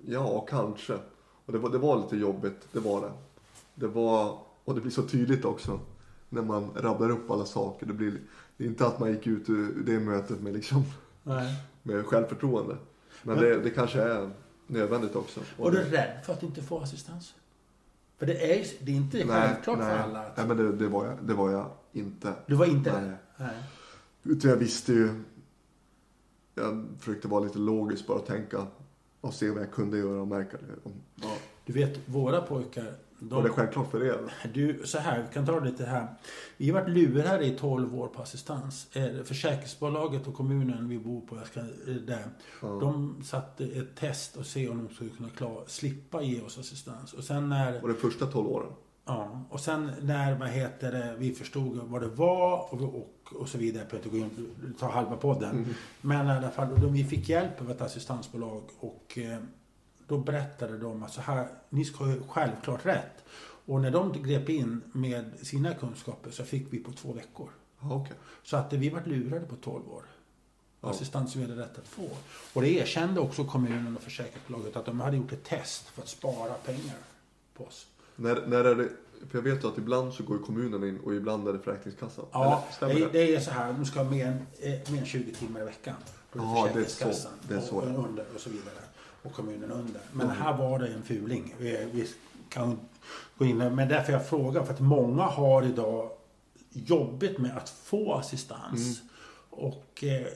[0.06, 0.94] ja kanske.
[1.46, 3.12] Och det var, det var lite jobbigt, det var det.
[3.76, 5.80] Det var, och det blir så tydligt också.
[6.30, 7.86] När man rabblar upp alla saker.
[7.86, 8.20] Det, blir,
[8.58, 10.84] det är inte att man gick ut ur det mötet med, liksom,
[11.24, 11.56] Nej.
[11.84, 12.78] med självförtroende.
[13.24, 14.30] Men Men- det, det kanske är
[14.68, 15.40] nödvändigt också.
[15.58, 17.34] Var du rädd för att inte få assistans?
[18.18, 20.26] För det är, det är inte självklart för alla.
[20.26, 20.38] Att...
[20.38, 22.34] Nej, men det, det, var jag, det var jag inte.
[22.46, 23.16] Du var inte Nej.
[23.38, 23.64] Nej.
[24.24, 25.24] Utan jag visste ju.
[26.56, 28.68] Jag försökte vara lite logisk bara och tänka.
[29.22, 30.92] Och se vad jag kunde göra och märka det.
[31.16, 31.34] Ja.
[31.66, 32.94] Du vet, våra pojkar.
[33.20, 34.34] Var det självklart för er?
[34.54, 36.08] Du, så här, vi kan ta det lite här.
[36.58, 38.88] Vi har varit lurade i 12 år på assistans.
[38.96, 41.66] Eh, Försäkringsbolaget och kommunen vi bor på, jag ska, eh,
[42.08, 42.24] där,
[42.62, 42.68] Ja.
[42.68, 47.14] de satte ett test och se om de skulle kunna klara, slippa ge oss assistans.
[47.14, 48.72] Och sen när, Var det första 12 åren?
[49.06, 53.50] ja, och sen när vad heter det, vi förstod vad det var och, och, och
[53.50, 53.88] så vidare.
[53.92, 55.52] Jag behöver inte gå in ta halva podden.
[55.52, 55.70] Mm.
[56.02, 59.38] Men i alla fall, då vi fick hjälp av ett assistansbolag och eh,
[60.10, 63.24] då berättade de att så här, ni ska ha självklart rätt.
[63.66, 67.50] Och när de grep in med sina kunskaper så fick vi på två veckor.
[67.82, 68.16] Okej.
[68.44, 70.04] Så att vi vart lurade på 12 år.
[70.82, 70.90] Ja.
[70.90, 72.10] Assistans vi hade rätt att få.
[72.54, 76.08] Och det erkände också kommunen och försäkringsbolaget att de hade gjort ett test för att
[76.08, 76.98] spara pengar
[77.58, 77.88] på oss.
[78.16, 78.90] När, när är det?
[79.30, 81.60] För jag vet ju att ibland så går ju kommunen in och ibland är det
[81.60, 82.26] Försäkringskassan.
[82.32, 83.10] Ja, Eller, det, det?
[83.12, 84.46] det är så här, de ska ha mer än,
[84.92, 85.96] mer än 20 timmar i veckan.
[86.34, 88.76] Då Jaha, det är så- Försäkringskassan det är så, och, och, under och så vidare.
[89.24, 90.02] Och kommunen under.
[90.12, 90.42] Men Mm.
[90.42, 91.56] här var det en fuling.
[91.60, 92.08] Vi, vi
[92.50, 92.80] kan
[93.38, 96.12] gå in Men därför jag frågar, för att många har idag
[96.72, 99.02] jobbigt med att få assistans.
[99.02, 99.10] Mm.
[99.50, 100.28] Och, eh,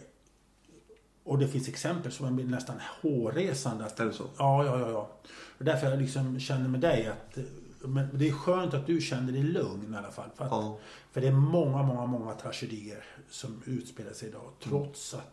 [1.23, 3.85] och det finns exempel som är nästan hårresande.
[3.85, 4.23] Att, Är det så?
[4.37, 4.89] Ja, ja, ja.
[4.89, 5.09] ja.
[5.57, 7.37] Och därför jag liksom känner med dig att
[7.85, 10.29] men det är skönt att du känner dig lugn i alla fall.
[10.35, 10.77] För, att, Ja.
[11.11, 14.51] för det är många, många, många tragedier som utspelar sig idag.
[14.63, 15.31] Trots att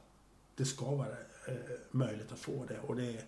[0.56, 1.08] det ska vara
[1.48, 1.54] eh,
[1.90, 2.78] möjligt att få det.
[2.86, 3.22] Och det är,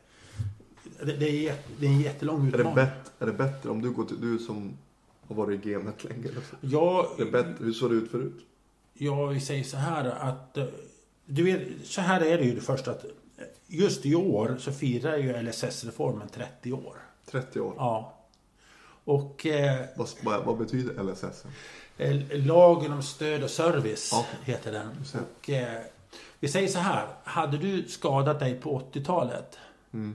[1.05, 2.75] det, det, är, det är en jättelång Är det, utmaning.
[2.75, 4.79] bett, är det bättre om du går till, du som
[5.29, 6.23] har varit i gamet länge.
[6.23, 6.59] Liksom.
[6.61, 8.47] Jag, Är det bättre, hur såg det ut förut?
[8.95, 10.57] jag säger så här att...
[10.57, 10.65] eh,
[11.27, 13.11] Du vet, så här är det ju det första att eh,
[13.67, 16.97] just i år så firar ju LSS-reformen 30 år.
[17.31, 17.75] 30 år.
[17.77, 18.19] Ja.
[19.05, 19.81] Och eh,
[20.23, 21.45] Vad, vad, betyder LSS?
[21.99, 22.17] eh,
[22.47, 24.27] lagen om stöd och service Ja.
[24.45, 24.89] heter den.
[25.41, 25.83] Och, eh,
[26.41, 27.07] vi säger så här.
[27.25, 29.59] Hade du skadat dig på 80-talet
[29.93, 30.15] Mm.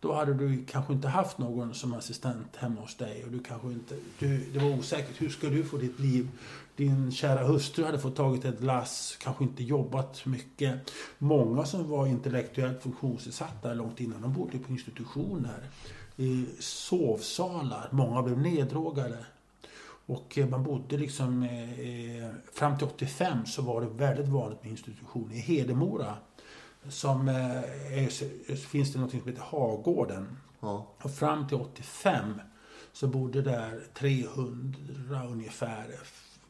[0.00, 3.24] Då hade du kanske inte haft någon som assistent hemma hos dig.
[3.24, 5.22] Och du kanske inte, du, det var osäkert.
[5.22, 6.28] Hur ska du få ditt liv?
[6.76, 10.90] Din kära hustru hade fått tagit ett lass, kanske inte jobbat mycket.
[11.18, 15.70] Många som var intellektuellt funktionsnedsatta långt innan, de bodde på institutioner.
[16.16, 17.88] I sovsalar.
[17.90, 19.18] Många blev neddrogade.
[20.06, 21.42] Och eh, man bodde liksom...
[21.42, 25.34] Eh, eh fram till 85 så var det väldigt vanligt med institutioner.
[25.34, 26.16] I Hedemora
[26.88, 27.56] som eh,
[28.02, 30.36] är, finns det något som heter Hagården.
[30.60, 30.86] Ja.
[31.02, 32.40] Och fram till 85
[32.92, 35.84] så bodde där 300 ungefär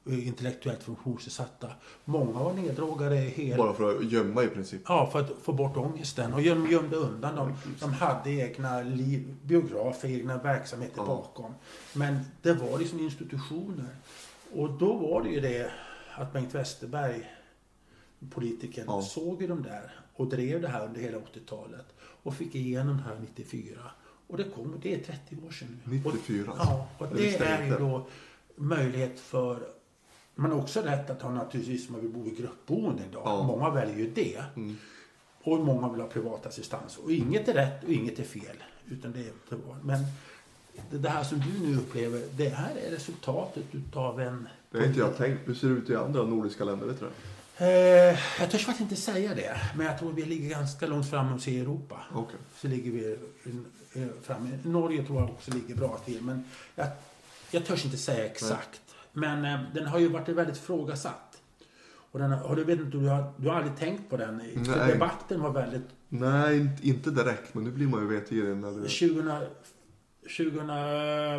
[0.05, 1.69] intellektuellt funktionsnedsatta.
[2.05, 3.57] Många var neddrogade hela...
[3.57, 4.83] Bara för att gömma i princip.
[4.89, 6.35] Ja, för att få bort ångesten.
[6.35, 7.53] Och de gömde undan dem.
[7.81, 11.05] De hade egna liv, biografer, egna verksamheter Ja.
[11.07, 11.55] bakom.
[11.95, 13.89] Men det var liksom institutioner.
[14.53, 15.71] Och då var det ju det
[16.15, 17.31] att Bengt Westerberg,
[18.31, 19.03] politikern, Ja.
[19.03, 21.87] såg ju de där och drev det här under hela 80-talet.
[22.01, 23.81] Och fick igenom det här 94.
[24.27, 26.01] Och det kom, det är 30 år sedan nu.
[26.05, 28.07] 94 Och, ja, och Det är ju då
[28.57, 29.69] möjlighet för
[30.35, 33.23] man har också rätt att ha naturligtvis om man vill bo i gruppboende idag.
[33.25, 33.43] Ja.
[33.43, 34.45] Många väljer ju det.
[34.57, 34.77] Mm.
[35.43, 36.97] Och många vill ha privat assistans.
[36.97, 38.57] Och inget är rätt och inget är fel.
[38.89, 39.85] Utan det är privat.
[39.85, 39.99] Men
[40.91, 44.49] det, här som du nu upplever, det här är resultatet utav en...
[44.71, 45.49] Det har inte jag tänkt.
[45.49, 46.87] Hur ser det ut i andra nordiska länder?
[46.87, 47.07] Vet du
[48.39, 49.57] jag törs faktiskt inte säga det.
[49.77, 52.01] Men jag tror vi ligger ganska långt fram hos i Europa.
[52.15, 52.37] Okej.
[52.57, 53.17] Så ligger vi
[53.95, 54.59] eh, framme.
[54.65, 56.23] Norge tror jag också ligger bra till.
[56.23, 56.45] Men
[56.75, 56.87] jag,
[57.51, 58.81] jag törs inte säga exakt.
[59.13, 61.25] Men eh, den har ju varit väldigt frågasatt.
[62.11, 64.37] Och den, har- du, vet inte, du, har, du har aldrig tänkt på den?
[64.55, 64.93] Nej.
[64.93, 67.55] debatten var väldigt Nej, inte- direkt.
[67.55, 68.75] Men nu blir man ju vetgirig när det...
[68.89, 69.33] 2000,
[70.37, 70.67] 2000,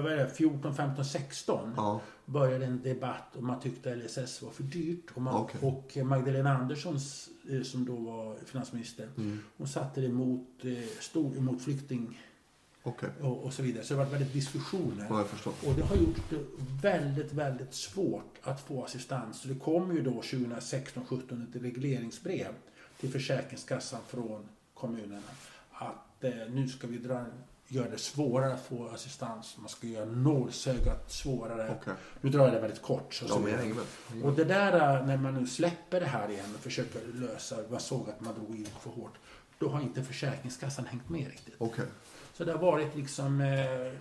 [0.04, 2.02] vad är det, 14, 15, 16 Ja.
[2.30, 5.12] Började en debatt och man tyckte LSS var för dyrt.
[5.14, 5.60] Och, man, Okej.
[5.62, 7.00] och Magdalena Andersson
[7.50, 9.40] eh, som då var finansminister, Mm.
[9.58, 12.20] hon satte det emot, eh, stod emot flykting
[12.84, 13.10] Okej.
[13.22, 13.84] och, och så vidare.
[13.84, 15.06] Så det var väldigt diskussioner.
[15.10, 15.26] Ja.
[15.68, 16.40] Och det har gjort det
[16.82, 19.42] väldigt, väldigt svårt att få assistans.
[19.42, 22.52] Så det kom ju då 2016-17 ett regleringsbrev
[23.00, 25.22] till Försäkringskassan från kommunerna.
[25.72, 27.26] Att eh, nu ska vi dra,
[27.72, 29.56] göra det svårare att få assistans.
[29.60, 31.76] Man ska göra nålsögat svårare.
[31.82, 31.94] Okej.
[32.22, 33.14] Nu drar jag det väldigt kort.
[33.14, 33.76] Så Ja, men hänger
[34.24, 37.80] Och det där, eh, när man nu släpper det här igen och försöker lösa, man
[37.80, 39.14] såg att man drog in för hårt.
[39.60, 41.56] Då har inte Försäkringskassan hängt med riktigt.
[41.58, 41.86] Okej.
[42.34, 43.42] Så det har varit liksom...
[43.42, 43.94] Eh,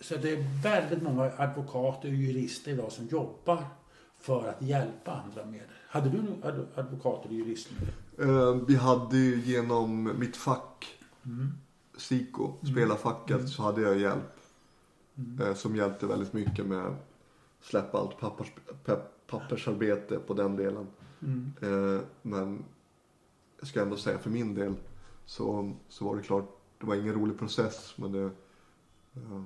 [0.00, 3.64] så det är väldigt många advokater och jurister idag som jobbar
[4.20, 5.66] för att hjälpa andra med det.
[5.88, 7.68] Hade du någon ad- advokat eller jurist?
[8.20, 10.86] Eh, vi hade ju genom mitt fack,
[11.26, 11.52] Mm.
[11.96, 14.36] SIKO, spelarfacket, så hade jag hjälp.
[15.40, 17.06] Eh, som hjälpte väldigt mycket med att
[17.60, 18.52] släppa allt pappers,
[18.84, 20.86] pe- pappersarbete på den delen.
[21.22, 21.52] Mm.
[21.62, 22.64] Eh, men
[23.58, 24.74] jag ska ändå säga för min del
[25.26, 28.24] så, så var det klart, det var ingen rolig process men det...
[29.16, 29.42] eh,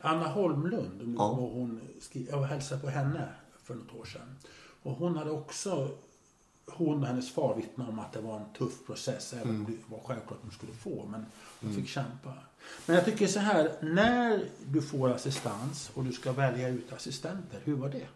[0.00, 1.32] Anna Holmlund, om Ja.
[1.32, 1.80] hon
[2.12, 3.28] jag hälsade på henne
[3.62, 4.36] för något år sedan.
[4.82, 5.88] Och hon hade också,
[6.66, 9.32] hon och hennes far vittnade om att det var en tuff process.
[9.32, 11.26] Även om det var självklart att de skulle få, men
[11.60, 12.32] de fick kämpa.
[12.86, 17.60] Men jag tycker så här, när du får assistans och du ska välja ut assistenter,
[17.64, 18.06] hur var det?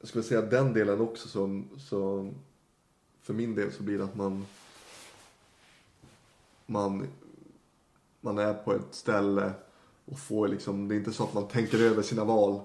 [0.00, 2.32] Jag skulle säga den delen också som, så
[3.22, 4.46] för min del så blir det att man
[6.66, 7.06] man,
[8.20, 9.52] man är på ett ställe
[10.04, 12.60] och får liksom, det är inte så att man tänker över sina val.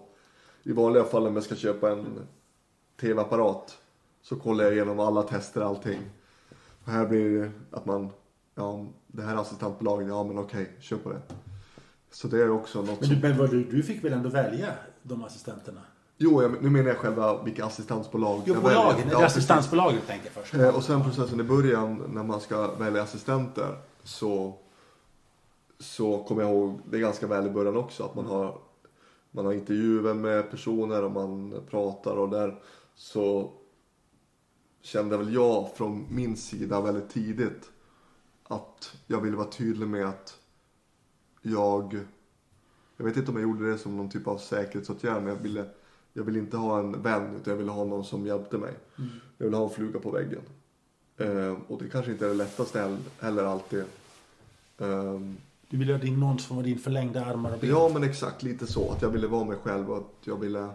[0.63, 2.28] I vanliga fall om jag ska köpa en
[2.99, 3.78] tv-apparat
[4.30, 5.99] så kollar jag igenom alla tester allting.
[6.86, 8.09] Och här blir det att man,
[8.55, 11.21] ja det här är assistentbolaget, ja men okej, kör på det.
[12.11, 14.67] Så det är också något Men, du, men vad du, du fick väl ändå välja
[15.03, 15.82] de assistenterna?
[16.17, 19.75] Jo, jag, nu menar jag själva vilka assistansbolag Jo, jag bolagen, väljer.
[19.75, 20.53] Ja, du tänker först.
[20.53, 24.53] Eh, Och sen processen i början när man ska välja assistenter så,
[25.80, 28.57] så kommer jag ihåg, det är ganska väl i början också, att man har,
[29.32, 32.61] man har intervjuer med personer och man pratar och där
[32.95, 33.51] så
[34.88, 37.71] kände väl jag från min sida väldigt tidigt
[38.43, 40.38] att jag ville vara tydlig med att
[41.41, 41.99] jag,
[42.97, 45.65] jag vet inte om jag gjorde det som någon typ av säkerhetsåtgärd men jag ville,
[46.13, 48.73] jag ville inte ha en vän utan jag ville ha någon som hjälpte mig.
[49.38, 50.41] Jag vill ha en fluga på väggen.
[51.17, 53.83] Eh, och det kanske inte är det lättaste heller, alltid.
[54.77, 55.38] Ehm,
[55.69, 57.69] Du ville ha din, någon som var din förlängda armar och ben.
[57.69, 58.91] ja men exakt lite så.
[58.91, 60.69] Att jag ville vara mig själv och att jag ville,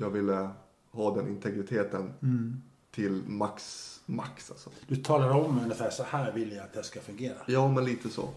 [0.00, 0.48] jag ville
[0.90, 2.62] ha den integriteten Mm.
[2.94, 4.70] Till max, max alltså.
[4.88, 7.36] Du talar om ungefär så här vill jag att det ska fungera.
[7.46, 8.28] Ja men lite så.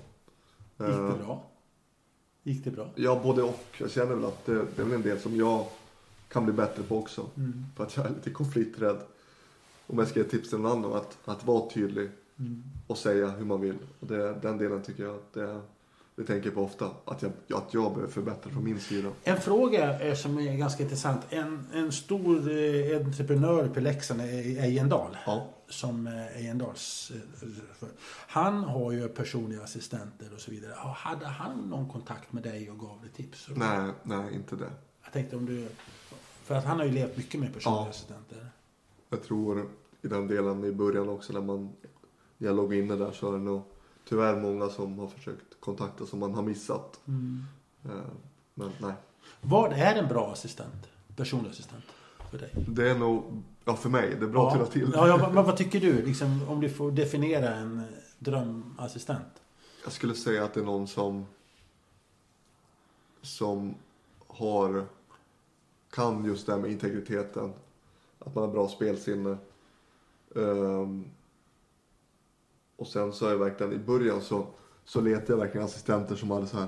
[0.80, 1.44] Gick Eh, det bra?
[2.44, 2.90] Gick det bra?
[2.96, 3.66] Ja både och.
[3.80, 5.66] Jag känner väl att det, det är väl en del som jag
[6.30, 7.26] kan bli bättre på också.
[7.38, 7.66] Mm.
[7.76, 8.98] För att jag är lite konflikträdd.
[9.88, 12.64] Om jag ska ge tips till någon annan att, att vara tydlig Mm.
[12.88, 13.78] och säga hur man vill.
[14.00, 15.62] Och det, den delen tycker jag att det,
[16.18, 16.92] det tänker jag på ofta.
[17.06, 19.10] Att jag, att jag behöver förbättra från min sida.
[19.24, 21.22] En fråga eh, som är ganska intressant.
[21.30, 24.26] En, en stor eh, entreprenör i Leksand är
[24.64, 25.18] Ejendal.
[25.26, 25.48] Ja.
[25.70, 27.12] Som eh, Ejendals...
[27.16, 27.48] eh,
[27.80, 27.90] för-
[28.28, 30.74] Han har ju personliga assistenter och så vidare.
[30.96, 33.48] Hade han någon kontakt med dig och gav dig tips?
[33.56, 34.72] Nej, nej inte det.
[35.04, 35.68] Jag tänkte om du...
[36.44, 37.90] För att han har ju levt mycket med personliga Ja.
[37.90, 38.50] assistenter.
[39.10, 39.70] Jag tror
[40.02, 41.70] i den delen i början också när man
[42.38, 43.62] när jag låg inne där så är det nog
[44.10, 47.00] tyvärr många som har försökt kontakta som man har missat.
[47.08, 47.46] Mm.
[47.86, 47.92] Eh,
[48.54, 48.94] Men nej.
[49.42, 50.88] Vad är en bra assistent?
[51.16, 51.84] Personlig assistent
[52.32, 52.54] för dig?
[52.68, 54.66] Det är nog, ja för mig, det är bra att ja.
[54.66, 54.92] tylla till.
[54.96, 56.06] Ja, ja, men vad tycker du?
[56.06, 57.86] Liksom, om du får definiera en eh,
[58.20, 59.42] drömassistent.
[59.84, 61.26] Jag skulle säga att det är någon som
[63.22, 63.76] som
[64.28, 64.86] har
[65.90, 67.54] kan just det här med integriteten.
[68.20, 69.38] Att man har bra spelsinne.
[70.36, 71.06] Ehm,
[72.76, 74.48] och sen så är jag verkligen i början så,
[74.88, 76.68] så letade jag verkligen assistenter som hade så här.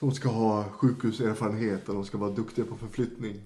[0.00, 3.40] De ska ha sjukhuserfarenhet och de ska vara duktiga på förflyttning.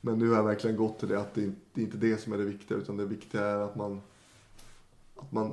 [0.00, 2.18] Men nu har jag verkligen gått till det att det, inte- det är inte det
[2.20, 4.00] som är det viktiga utan det viktiga är att man
[5.16, 5.52] att man,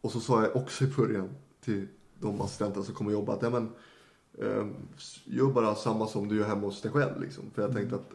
[0.00, 1.28] och så sa jag också i början
[1.60, 1.86] till
[2.20, 3.68] de assistenter som kommer jobba att ja, men,
[4.38, 4.66] eh,
[5.24, 7.20] gör bara samma som du gör hemma hos dig själv.
[7.20, 7.44] Liksom.
[7.54, 8.10] För jag tänkte att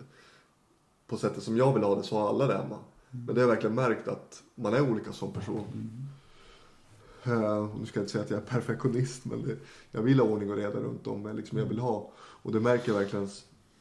[1.08, 2.78] på sättet som jag vill ha det så har alla det hemma.
[3.10, 5.66] Men det har jag verkligen märkt att man är olika som person.
[7.24, 9.56] Eh, nu ska jag inte säga att jag är perfektionist men det,
[9.92, 11.34] jag vill ha ordning och reda runt om mig.
[11.34, 12.12] Liksom jag vill ha.
[12.18, 13.30] Och det märker jag verkligen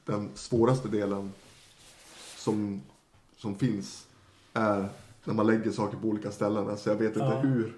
[0.05, 1.32] den svåraste delen
[2.36, 2.82] som,
[3.36, 4.07] som finns
[4.53, 4.88] är
[5.24, 6.68] när man lägger saker på olika ställen.
[6.68, 7.38] Alltså jag vet inte Ja.
[7.41, 7.76] hur,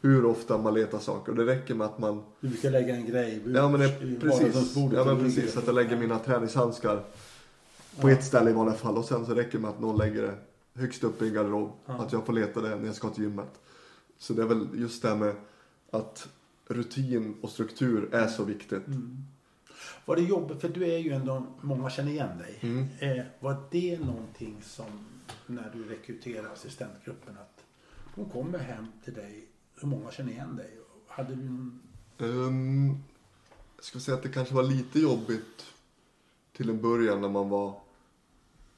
[0.00, 1.32] hur ofta man letar saker.
[1.32, 4.18] Och det räcker med att man Du brukar lägga en grej Ja men det, i
[4.20, 4.76] precis.
[4.92, 5.56] Ja, men precis.
[5.56, 7.04] Att jag lägger mina träningshandskar
[8.00, 8.14] på Ja.
[8.14, 8.96] ett ställe i vanliga fall.
[8.98, 10.34] Och sen så räcker det med att någon lägger det
[10.80, 11.72] högst upp i en garderob.
[11.86, 11.94] Ja.
[11.94, 13.60] Att jag får leta det när jag ska till gymmet.
[14.18, 15.34] Så det är väl just det här med
[15.90, 16.28] att
[16.66, 18.86] rutin och struktur är så viktigt.
[18.86, 19.24] Mm.
[20.04, 22.58] Var det jobbigt, för du är ju ändå, många känner igen dig.
[22.60, 22.88] Mm.
[22.98, 24.86] Eh, var det någonting som,
[25.46, 27.64] när du rekryterar assistentgruppen, att
[28.14, 29.44] de kommer hem till dig,
[29.80, 30.70] hur många känner igen dig?
[31.06, 31.80] Hade du någon...
[32.18, 32.88] Um,
[33.76, 35.64] jag skulle säga att det kanske var lite jobbigt
[36.52, 37.80] till en början när man var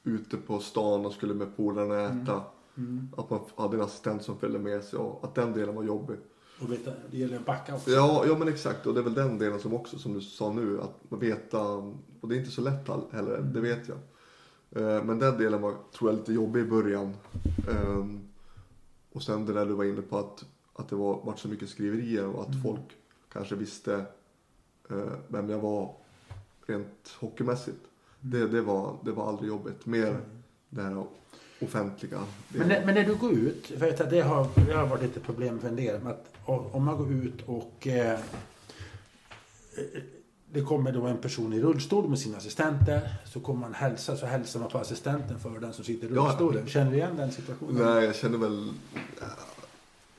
[0.03, 2.33] ute på stan och skulle med polarna äta.
[2.33, 2.43] Mm.
[3.17, 6.17] Att man hade en assistent som följde med sig och att den delen var jobbig.
[6.61, 7.91] Och vet, det gäller att backa också.
[7.91, 8.85] Ja, ja men exakt.
[8.87, 11.61] Och det är väl den delen som också, som du sa nu, att veta.
[12.21, 13.97] Och det är inte så lätt heller, det vet jag.
[14.71, 17.13] Eh, Men den delen var, tror jag, lite jobbig i början.
[17.69, 18.19] Ehm,
[19.11, 21.69] Och sen det där du var inne på att, att det var, varit så mycket
[21.69, 22.97] skriverier och att folk
[23.33, 24.05] kanske visste
[24.91, 25.95] Eh, vem jag var
[26.67, 27.79] rent hockeymässigt.
[28.19, 29.85] Det, det, var, det var aldrig jobbigt.
[29.85, 30.21] Mer
[30.69, 31.05] det här
[31.61, 32.19] offentliga.
[32.49, 34.87] Men när, men när du går ut, för jag vet att det har, det har
[34.87, 36.07] varit lite problem för en del.
[36.07, 38.19] Att om man går ut och eh,
[40.53, 43.09] det kommer då en person i rullstol med sina assistenter.
[43.25, 46.21] Så kommer man hälsa, så hälsar man på assistenten för den som sitter i Ja.
[46.21, 46.67] rullstolen.
[46.67, 47.75] Känner du igen den situationen?
[47.85, 48.71] Nej, jag känner väl
[49.21, 49.27] ja,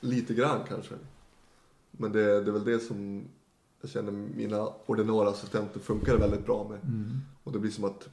[0.01, 0.95] lite grann kanske.
[1.91, 3.25] Men det, det är väl det som
[3.81, 6.79] jag känner mina ordinarie assistenter funkar väldigt bra med.
[6.83, 7.21] Mm.
[7.45, 8.09] Och det blir som att,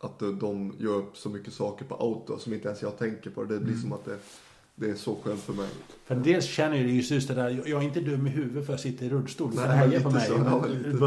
[0.00, 3.44] att de gör upp så mycket saker på auto som inte ens jag tänker på.
[3.44, 3.80] Det blir Mm.
[3.82, 4.18] som att det,
[4.74, 5.68] det är så skönt för mig.
[6.04, 8.72] För dels känner ju just just det där, jag är inte dum i huvudet för
[8.74, 9.50] att jag sitter i rullstol.
[9.54, 10.26] Nej, men heja på mig.
[10.26, 10.64] så, ja,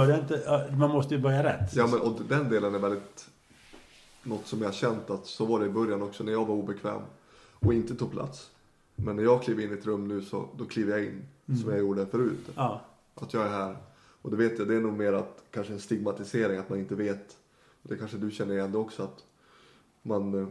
[0.07, 1.75] men inte, man måste ju börja rätt.
[1.75, 3.27] Ja, men, och den delen är väldigt
[4.23, 7.01] något som jag känt att så var det i början också när jag var obekväm
[7.59, 8.49] och inte tog plats.
[8.95, 11.21] Men när jag kliver in i ett rum nu så då kliver jag in
[11.61, 12.39] som jag gjorde förut.
[12.55, 12.81] Ja.
[13.15, 13.77] Att jag är här.
[14.21, 16.95] Och det vet jag, det är nog mer att kanske en stigmatisering att man inte
[16.95, 17.35] vet.
[17.83, 19.25] Det kanske du känner igen det också att
[20.01, 20.47] man, eh,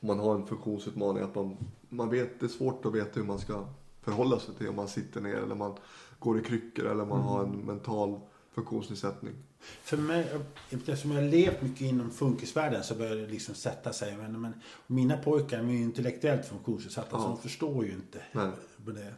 [0.00, 1.56] om man har en funktionsutmaning att man,
[1.88, 3.64] man vet, det är svårt att veta hur man ska
[4.02, 5.74] förhålla sig till om man sitter ner eller man
[6.18, 8.20] går i kryckor eller man har en mental
[8.52, 9.34] funktionsnedsättning.
[9.82, 10.28] För mig,
[10.70, 14.16] eftersom jag har levt mycket inom funkisvärlden så börjar det liksom sätta sig.
[14.16, 14.52] Men, men
[14.86, 17.28] mina pojkar är ju intellektuellt funktionsnedsatta så Ja.
[17.28, 18.50] de förstår ju inte Nej.
[18.76, 19.14] det.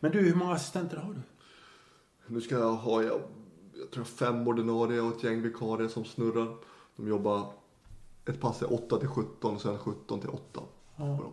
[0.00, 1.20] Men du, hur många assistenter har du?
[2.26, 3.20] Nu ska jag ha, jag,
[3.78, 6.56] jag tror fem ordinarie och ett gäng vikarier som snurrar.
[6.96, 7.52] De jobbar,
[8.26, 10.60] ett pass är 8 till 17 och sen 17 till 8.
[10.96, 11.32] Ja.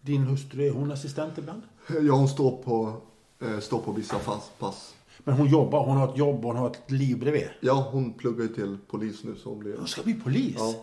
[0.00, 1.62] Din hustru, är hon assistent ibland?
[2.02, 3.00] Ja, hon står på,
[3.40, 4.94] eh, står på vissa pass, pass.
[5.18, 7.48] Men hon jobbar, hon har ett jobb och hon har ett liv bredvid.
[7.60, 9.76] Ja, hon pluggar ju till polis nu så hon blir...
[9.76, 10.56] Hon ska bli polis?
[10.58, 10.74] Ja,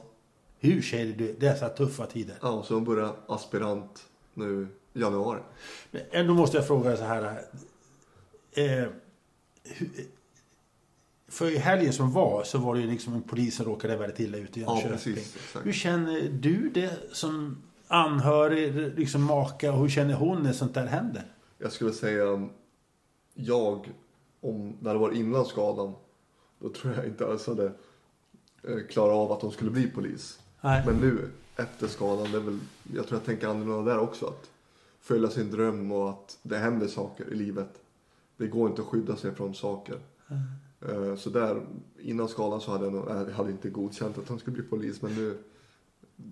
[0.59, 2.35] Hur ser du dessa tuffa tider?
[2.41, 5.39] ja, så hon börjar aspirant nu i januari.
[5.91, 7.23] Men ändå måste jag fråga så här.
[8.51, 8.87] Eh,
[9.63, 9.89] hur,
[11.33, 14.19] för i helgen som var så var det ju liksom en polis som råkade väldigt
[14.19, 14.91] illa ut i Ja, Jönköping.
[14.97, 15.35] precis.
[15.35, 15.65] Exakt.
[15.65, 20.85] hur känner du det som anhörig, liksom maka och hur känner hon när sånt där
[20.85, 21.23] händer?
[21.57, 22.47] Jag skulle säga,
[23.33, 23.91] jag,
[24.41, 25.93] om det hade varit innan skadan,
[26.59, 30.39] då tror jag inte alls hade eh, klarat av att hon skulle bli polis.
[30.61, 30.83] Nej.
[30.85, 32.59] Men nu, efter skadan, det är väl,
[32.95, 34.25] jag tror jag tänker annorlunda där också.
[34.25, 34.49] Att
[35.01, 37.69] följa sin dröm och att det händer saker i livet.
[38.37, 39.95] Det går inte att skydda sig från saker.
[40.29, 40.37] Eh,
[41.17, 41.65] Så där,
[41.99, 45.01] innan skadan så hade jag nog, jag hade inte godkänt att hon skulle bli polis.
[45.01, 45.37] Men nu,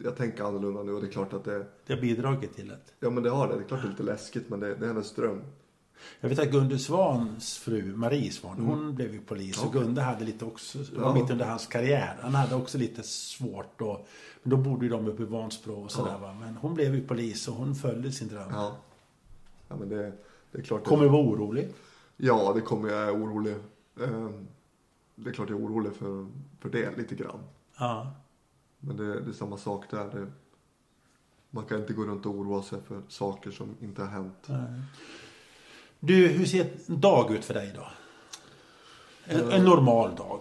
[0.03, 2.93] jag tänker annorlunda nu och det är klart att det, Det har bidragit till att...
[2.99, 3.55] ja men det har det.
[3.55, 5.41] Det är klart det är lite läskigt men det, det är hennes dröm.
[6.19, 9.61] Jag vet att Gunde Svans fru, Marie Svan, hon blev ju polis.
[9.61, 9.81] Och Okej.
[9.81, 11.13] Gunde hade lite också, det var Ja.
[11.13, 12.17] mitt under hans karriär.
[12.21, 14.05] Han hade också lite svårt då.
[14.43, 16.35] Men då bodde ju de uppe i Vansbro och sådär va.
[16.39, 18.49] Men hon blev ju polis och hon följde sin dröm.
[18.51, 18.75] Ja,
[19.67, 20.11] ja men det,
[20.51, 20.83] det är klart.
[20.83, 21.67] Kommer du vara orolig?
[22.17, 23.55] Ja, det kommer jag är orolig.
[23.99, 24.29] Eh,
[25.15, 26.27] Det är klart jag är orolig för,
[26.59, 27.39] för det lite grann.
[27.79, 28.11] Ja.
[28.79, 30.09] Men det, det är samma sak där.
[30.13, 30.27] Det,
[31.49, 34.45] man kan inte gå runt och oroa sig för saker som inte har hänt.
[34.45, 34.81] Nej.
[35.99, 37.87] Du, hur ser en dag ut för dig idag?
[39.25, 40.39] En, en normal dag.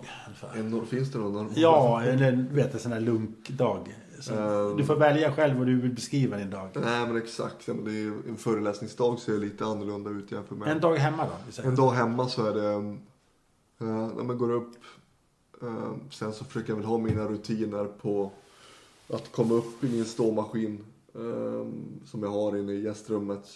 [0.55, 1.53] En, finns det någon normal?
[1.57, 3.96] Ja, en, du vet, en sån här lunkdag.
[4.20, 4.76] Så Ehm.
[4.76, 6.70] Du får välja själv vad du vill beskriva din dag.
[6.74, 7.66] Nej men exakt.
[7.66, 11.62] Det är en föreläsningsdag ser lite annorlunda ut jämfört med En dag hemma då?
[11.68, 12.96] En dag hemma så är det,
[13.80, 14.72] eh, när man går upp,
[15.62, 18.30] eh, sen så försöker jag väl ha mina rutiner på
[19.08, 21.66] att komma upp i min ståmaskin eh,
[22.04, 23.48] som jag har inne i gästrummet.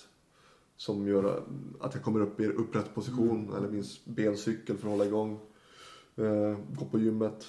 [0.77, 1.43] Som gör
[1.81, 5.41] att jag kommer upp i upprätt position eller min bencykel för att hålla igång.
[6.79, 7.45] Gå på gymmet.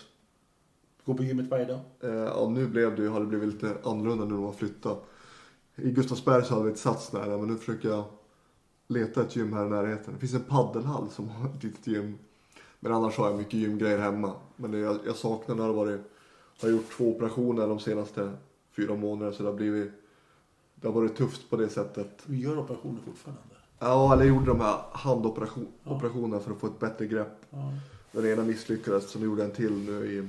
[1.05, 1.79] Gå på gymmet varje dag?
[1.99, 4.97] Ja, nu blev det, ju- har det blivit lite annorlunda nu när man flyttar.
[5.75, 8.03] I Gustavsberg så hade vi ett sats nära men nu försöker jag
[8.87, 10.13] leta ett gym här i närheten.
[10.13, 12.17] Det finns en paddelhall som har ett litet gym.
[12.85, 14.33] Men annars har jag mycket gymgrejer hemma.
[14.55, 16.01] Men det jag, jag saknar när det varit,
[16.61, 18.31] har gjort två operationer de senaste
[18.75, 19.91] fyra månaderna så det har blivit,
[20.75, 22.23] det har varit tufft på det sättet.
[22.25, 23.41] Du gör operationer fortfarande?
[23.79, 27.41] Ja, eller jag gjorde de här handoperationerna för att få ett bättre grepp.
[27.49, 27.71] Ja.
[28.11, 30.27] Den ena misslyckades så nu gjorde jag en till nu i,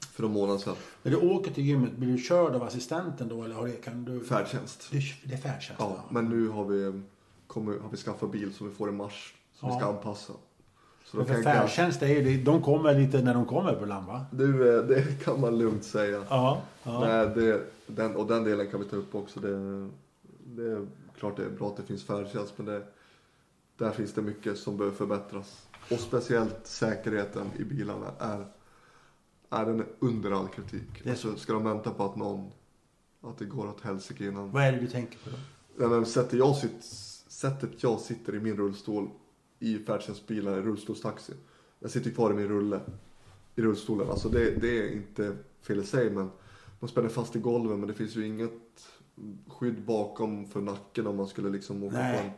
[0.00, 0.74] för någon månad sedan.
[1.02, 3.42] När du åker till gymmet, blir du körd av assistenten då?
[3.44, 4.20] Eller har det, kan du...
[4.24, 4.88] Färdtjänst.
[4.90, 5.74] Du, det är färdtjänst?
[5.82, 7.02] Ja, men nu har vi,
[7.46, 9.34] kommer, har vi skaffat bil som vi får i mars.
[9.60, 9.88] Som vi ska Ja.
[9.96, 10.32] anpassa.
[11.14, 14.26] Så då färdtjänst är ju de kommer lite när de kommer ibland va?
[14.30, 16.24] du, eh, det kan man lugnt säga.
[16.28, 16.62] Ja.
[16.82, 17.00] ja.
[17.00, 19.40] Nej, det, den, och den delen kan vi ta upp också.
[19.40, 19.88] Det,
[20.44, 20.86] det är
[21.18, 22.82] klart det är bra att det finns färdtjänst men det,
[23.76, 25.66] där finns det mycket som behöver förbättras.
[25.90, 28.46] Och speciellt säkerheten i bilarna är,
[29.50, 31.04] är den under all kritik.
[31.04, 32.50] Det Alltså, ska de vänta på att någon,
[33.22, 34.50] att det går åt helsike innan.
[34.50, 35.36] Vad är det du tänker på då?
[35.76, 36.84] Nej, men sättet, jag sitt,
[37.28, 39.10] sättet jag sitter i min rullstol
[39.58, 41.32] i färdtjänstbilar, rullstolstaxi.
[41.78, 42.80] Jag sitter kvar i min rulle,
[43.56, 44.10] i rullstolen.
[44.10, 46.30] Alltså det, det är inte fel i sig men
[46.80, 48.52] man spänner fast i golven men det finns ju inget
[49.48, 52.18] skydd bakom för nacken om man skulle liksom åka Nej.
[52.18, 52.30] på en.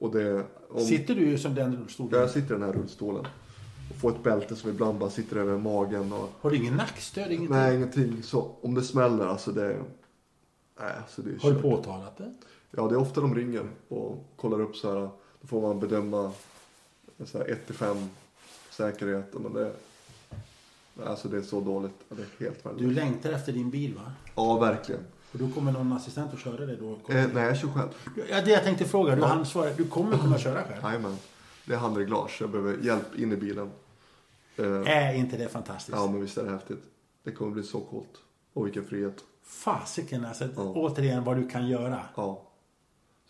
[0.00, 2.20] Och det, om, Sitter du som den rullstolen?
[2.20, 3.26] jag sitter i den här rullstolen
[3.90, 6.12] och får ett bälte som ibland bara sitter över magen.
[6.12, 7.26] Och, Har du ingen nackstöd?
[7.32, 7.50] Ingenting?
[7.56, 8.22] nej, ingenting.
[8.22, 9.76] Så om det smäller alltså det...
[10.80, 11.62] Nej, alltså det är Har du kört.
[11.62, 12.34] påtalat det?
[12.70, 15.10] Ja, det är ofta de ringer och kollar upp så här.
[15.40, 16.32] Då får man bedöma
[17.24, 17.96] så här 1 till 5
[18.70, 19.42] säkerheten.
[19.42, 19.72] Men det,
[21.06, 21.92] alltså det är så dåligt.
[22.08, 22.96] Det är helt Du värdelöst.
[22.96, 24.12] längtar efter din bil va?
[24.34, 25.00] Ja, verkligen.
[25.32, 26.92] Och då kommer någon assistent att köra dig då?
[27.14, 27.88] Eh, nej, jag kör själv.
[28.30, 29.14] Ja, det jag tänkte fråga.
[29.14, 29.26] Du, Ja.
[29.26, 30.82] han svarade, du kommer kunna köra själv?
[30.82, 31.16] Jajamän.
[31.66, 32.36] Det är handreglage.
[32.40, 33.70] Jag behöver hjälp in i bilen.
[34.56, 35.96] Eh, Är inte det fantastiskt?
[35.98, 36.82] ja, men visst är det häftigt.
[37.22, 38.08] Det kommer bli så coolt.
[38.52, 39.24] Och vilken frihet.
[39.42, 40.44] Fasiken alltså.
[40.56, 40.62] Ja.
[40.62, 42.00] Återigen vad du kan göra.
[42.16, 42.42] Ja.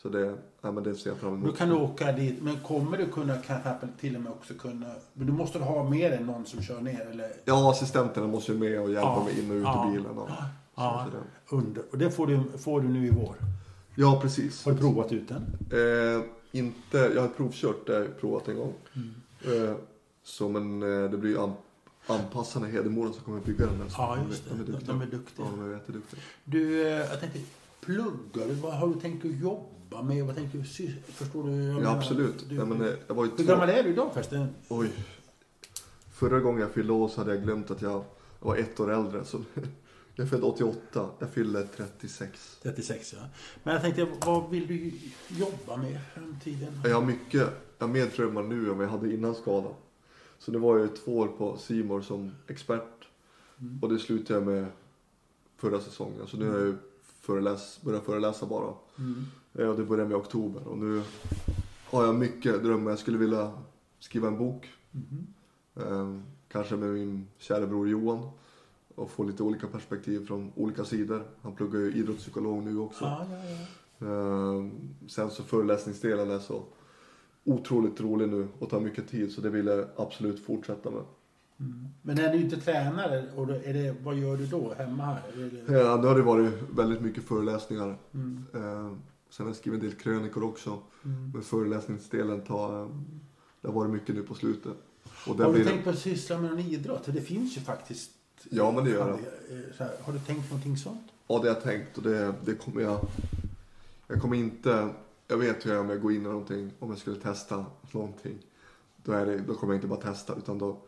[0.02, 1.46] Så det, ja, men det ser jag fram emot.
[1.46, 2.42] Då kan du åka dit.
[2.42, 3.70] Men kommer du kunna kanske
[4.00, 4.86] till och med också kunna...
[5.14, 7.32] Men du måste ha med dig någon som kör ner eller?
[7.44, 9.24] Ja, assistenterna måste ju med och hjälpa Ja.
[9.24, 9.86] mig in och ut Ja.
[9.88, 10.18] ur bilen.
[10.18, 10.28] Och,
[10.74, 11.56] Ja, det.
[11.56, 11.82] under.
[11.90, 13.34] Och det får du, får du nu i vår.
[13.94, 14.64] ja, precis.
[14.64, 15.42] Har du provat ut den?
[15.80, 18.72] Eh, inte, jag har provkört, det provat en gång.
[19.44, 19.74] Eh,
[20.22, 21.52] så men eh, det blir ju an,
[22.06, 23.90] anpassarna i Hedemora som kommer bygga den.
[23.90, 24.50] Så Ja, just det.
[24.54, 24.92] De är duktiga.
[24.92, 25.46] de är duktiga.
[25.46, 26.20] Ja, de är jätteduktiga.
[26.44, 27.38] Du, eh, jag tänkte,
[27.80, 28.54] pluggar du?
[28.54, 30.26] Vad har du tänkt att jobba med?
[30.26, 30.64] Vad tänker du?
[31.12, 31.62] Förstår du?
[31.62, 32.48] Jag Ja, absolut.
[32.48, 34.48] Du, ja, men, eh, jag var ju hur gammal är du idag förresten?
[34.68, 34.90] Oj.
[36.12, 38.04] Förra gången jag fyllde år så hade jag glömt att jag
[38.40, 39.24] var ett år äldre.
[39.24, 39.40] Så
[40.14, 41.10] jag är född 88.
[41.18, 42.58] Jag fyllde 36.
[42.62, 43.28] 36 ja.
[43.62, 44.92] Men jag tänkte, vad vill du
[45.28, 46.80] jobba med i framtiden?
[46.84, 49.74] Jag har mycket, jag har mer drömmar nu än vad jag hade innan skadan.
[50.38, 53.08] Så det var jag ju två år på Simor som expert.
[53.60, 53.78] Mm.
[53.82, 54.66] Och det slutade jag med
[55.56, 56.26] förra säsongen.
[56.26, 56.76] Så nu har jag ju
[57.20, 58.74] föreläs, börjat föreläsa bara.
[58.98, 59.26] Mm.
[59.60, 60.68] Ja, det började med oktober.
[60.68, 61.02] Och nu
[61.84, 62.90] har jag mycket drömmar.
[62.90, 63.52] Jag skulle vilja
[63.98, 64.68] skriva en bok.
[65.76, 66.14] Eh,
[66.48, 68.28] kanske med min kära bror Johan.
[68.94, 71.22] Och få lite olika perspektiv från olika sidor.
[71.42, 73.04] Han pluggar ju idrottspsykolog nu också.
[73.04, 74.06] Ja, ja, ja.
[74.06, 74.66] Eh,
[75.08, 76.62] sen så föreläsningsdelen är så
[77.44, 79.32] otroligt rolig nu och tar mycket tid.
[79.32, 81.02] Så det vill jag absolut fortsätta med.
[81.60, 81.88] Mm.
[82.02, 85.22] Men är du inte tränare, och då är det, vad gör du då hemma här?
[85.34, 87.98] Är det, Ja, nu har det varit väldigt mycket föreläsningar.
[88.14, 88.44] mm.
[89.38, 90.70] Sen har jag skrivit en del krönikor också.
[91.04, 91.30] Mm.
[91.34, 92.90] Men föreläsningsdelen tar,
[93.60, 94.72] det har varit mycket nu på slutet.
[95.26, 97.04] Och Har du tänkt på att syssla med någon idrott?
[97.04, 98.10] För det finns ju faktiskt.
[98.50, 99.18] Ja, men det gör jag.
[99.18, 101.08] Eh, här, Har du tänkt någonting sånt?
[101.26, 103.00] Ja, det har jag tänkt och det, det kommer jag...
[104.06, 104.88] Jag kommer inte...
[105.28, 107.66] Jag vet hur jag är om jag går in i någonting, om jag skulle testa
[107.92, 108.38] någonting.
[108.96, 110.78] Då, är det, då kommer jag inte bara testa utan då,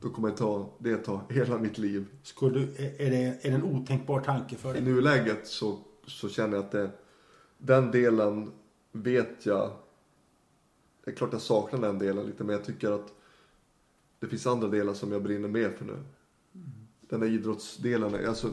[0.00, 2.06] då kommer jag ta, det ta hela mitt liv.
[2.22, 4.82] Skulle, är, är, det, är det en otänkbar tanke för I dig?
[4.82, 6.90] nuläget så, så känner jag att det,
[7.66, 8.52] den delen
[8.92, 9.70] vet jag...
[11.04, 13.14] Det är klart jag saknar den delen lite men jag tycker att
[14.20, 15.96] det finns andra delar som jag brinner mer för nu.
[17.00, 18.48] Den där idrottsdelen, alltså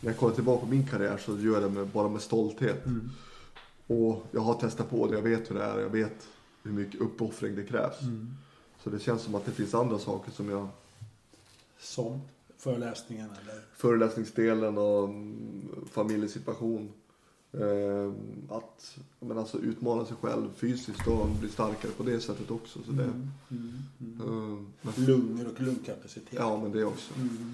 [0.00, 2.86] när jag kollar tillbaka på min karriär så gör jag det med, bara med stolthet.
[2.86, 3.10] Mm.
[3.86, 6.28] Och jag har testat på det, jag vet hur det är, jag vet
[6.62, 8.00] hur mycket uppoffring det krävs.
[8.00, 8.30] Mm.
[8.82, 10.68] Så det känns som att det finns andra saker som jag,
[11.78, 12.20] Som
[12.56, 13.62] föreläsningarna eller?
[13.76, 16.92] föreläsningsdelen och mm, familjesituation.
[17.54, 18.12] Eh,
[18.48, 22.78] att men alltså, utmana sig själv fysiskt och bli starkare på det sättet också.
[22.86, 23.30] Så det, Mm.
[23.50, 23.72] Mm.
[24.00, 24.20] Mm.
[24.20, 26.32] eh, men, Lungor och lungkapacitet.
[26.38, 27.14] ja, men det också.
[27.16, 27.52] Mm.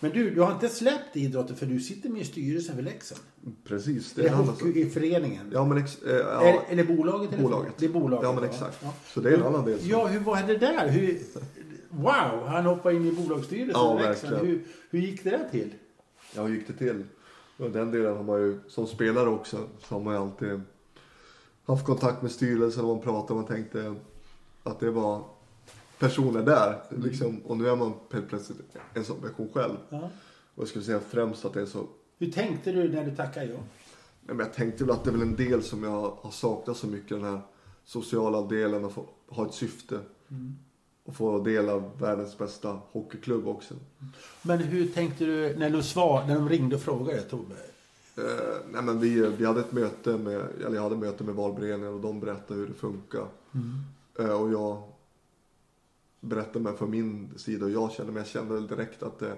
[0.00, 3.20] Men du, du har inte släppt idrotten för du sitter med i styrelsen för Leksand.
[3.64, 4.46] Precis, Det sak.
[4.46, 5.50] hockey i föreningen.
[5.52, 7.32] Ja, men ex, eh, ja, är det bolaget?
[7.32, 7.72] Eller Bolaget.
[7.78, 8.24] Det är bolaget.
[8.24, 8.78] Ja, men exakt.
[8.82, 8.94] Ja.
[9.06, 9.78] Så det är en annan del.
[9.80, 10.88] som- Ja, hur var det där?
[10.88, 11.18] Hur,
[11.88, 14.36] wow, han hoppade in i bolagsstyrelsen Ja, i Leksand.
[14.36, 15.70] Hur, hur gick det där till?
[16.34, 17.04] Ja, hur gick det till?
[17.56, 20.60] Och den delen har man ju, som spelare också, så har man ju alltid
[21.64, 23.94] haft kontakt med styrelsen och man pratade och man tänkte
[24.62, 25.24] att det var
[25.98, 26.82] personer där.
[26.90, 28.58] Liksom, och nu är man helt plötsligt
[28.94, 29.76] en sån person själv.
[29.88, 30.10] Ja.
[30.54, 31.86] Och jag skulle säga främst att det är så...
[32.18, 33.58] Hur tänkte du när du tackade ja?
[34.26, 36.76] Nej, men jag tänkte väl att det är väl en del som jag har saknat
[36.76, 37.08] så mycket.
[37.08, 37.40] Den här
[37.84, 40.00] sociala delen, att få ha ett syfte.
[40.28, 40.58] Mm.
[41.04, 43.74] Och få del av världens bästa hockeyklubb också.
[44.42, 47.54] Men hur tänkte du när, du svar, när de ringde och frågade Tobbe?
[48.16, 51.94] Eh, nej men vi, vi hade ett möte med, eller jag hade möte med valberedningen
[51.94, 53.26] och de berättade hur det funkar.
[54.18, 54.82] Eh, och jag
[56.20, 59.36] berättade mig från min sida och jag kände mig, jag kände väl direkt att det,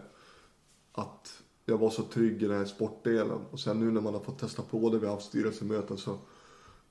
[0.92, 3.38] att jag var så trygg i den här sportdelen.
[3.50, 6.18] Och sen nu när man har fått testa på det, vi har haft styrelsemöten så,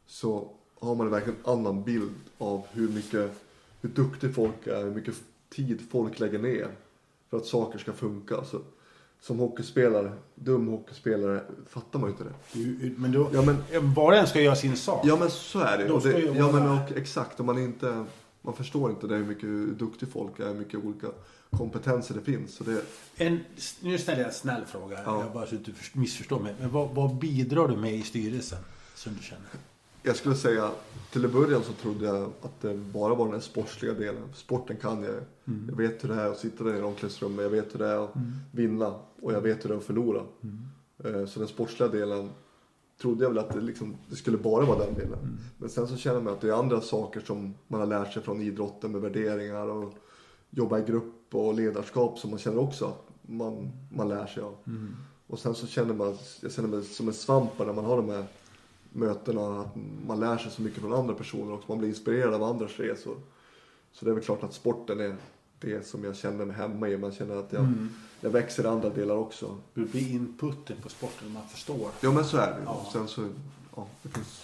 [0.05, 0.49] så
[0.79, 3.44] har man verkligen en annan bild av hur mycket,
[3.87, 5.15] hur duktig folk är, hur mycket
[5.49, 6.67] tid folk lägger ner
[7.29, 8.43] för att saker ska funka.
[8.43, 8.61] Så,
[9.21, 12.89] som hockeyspelare, dum hockeyspelare, fattar man ju inte det.
[12.97, 15.01] Men då, Ja men, var och en ska göra sin sak.
[15.05, 15.87] ja, men så är det.
[15.87, 18.05] Då Och ska det ju ja, men, och, exakt, om man inte...
[18.41, 21.07] Man förstår inte det hur mycket duktig folk är, hur mycket olika
[21.49, 22.55] kompetenser det finns.
[22.55, 22.81] Så det,
[23.15, 23.39] En,
[23.81, 24.99] nu ställer jag en snäll fråga.
[25.05, 25.23] Ja.
[25.23, 26.55] Jag bara så att du först- missförstår mig.
[26.59, 28.59] Men vad, vad bidrar du med i styrelsen?
[28.95, 29.45] Som du känner?
[30.05, 30.71] Jag skulle säga,
[31.11, 34.23] till en början så trodde jag att det bara var den här sportsliga delen.
[34.33, 35.13] Sporten kan jag.
[35.13, 35.65] Mm.
[35.69, 37.43] Jag vet hur det är att sitta där i omklädningsrummet.
[37.43, 38.13] Jag vet hur det är att
[38.51, 38.93] vinna.
[39.21, 40.21] Och jag vet hur det är att förlora.
[40.43, 41.21] Mm.
[41.21, 42.29] Eh, Så den sportsliga delen
[43.01, 45.19] trodde jag väl att det, liksom, det skulle bara vara den delen.
[45.19, 45.37] Mm.
[45.57, 48.21] Men sen så känner man att det är andra saker som man har lärt sig
[48.21, 49.93] från idrotten med värderingar och
[50.49, 54.55] jobba i grupp och ledarskap som man känner också att man, man lär sig av.
[54.67, 54.95] Mm.
[55.27, 58.09] Och sen så känner man, jag känner mig som en svamp när man har de
[58.09, 58.25] här
[58.95, 59.59] mötena.
[59.61, 59.75] Att
[60.07, 63.15] man lär sig så mycket från andra personer och man blir inspirerad av andras resor.
[63.91, 65.15] Så det är väl klart att sporten är
[65.59, 66.97] det som jag känner mig hemma i.
[66.97, 67.89] Man känner att jag, Mm.
[68.21, 69.57] jag växer i andra delar också.
[69.73, 71.89] Du blir inputen på sporten, man förstår.
[72.01, 72.63] Ja men så är det ju.
[72.65, 72.85] Ja.
[72.93, 73.27] Sen så,
[73.75, 74.43] ja det finns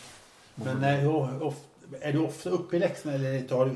[0.56, 1.08] Men är,
[1.44, 1.56] of,
[2.02, 3.34] är du ofta uppe i Leksand eller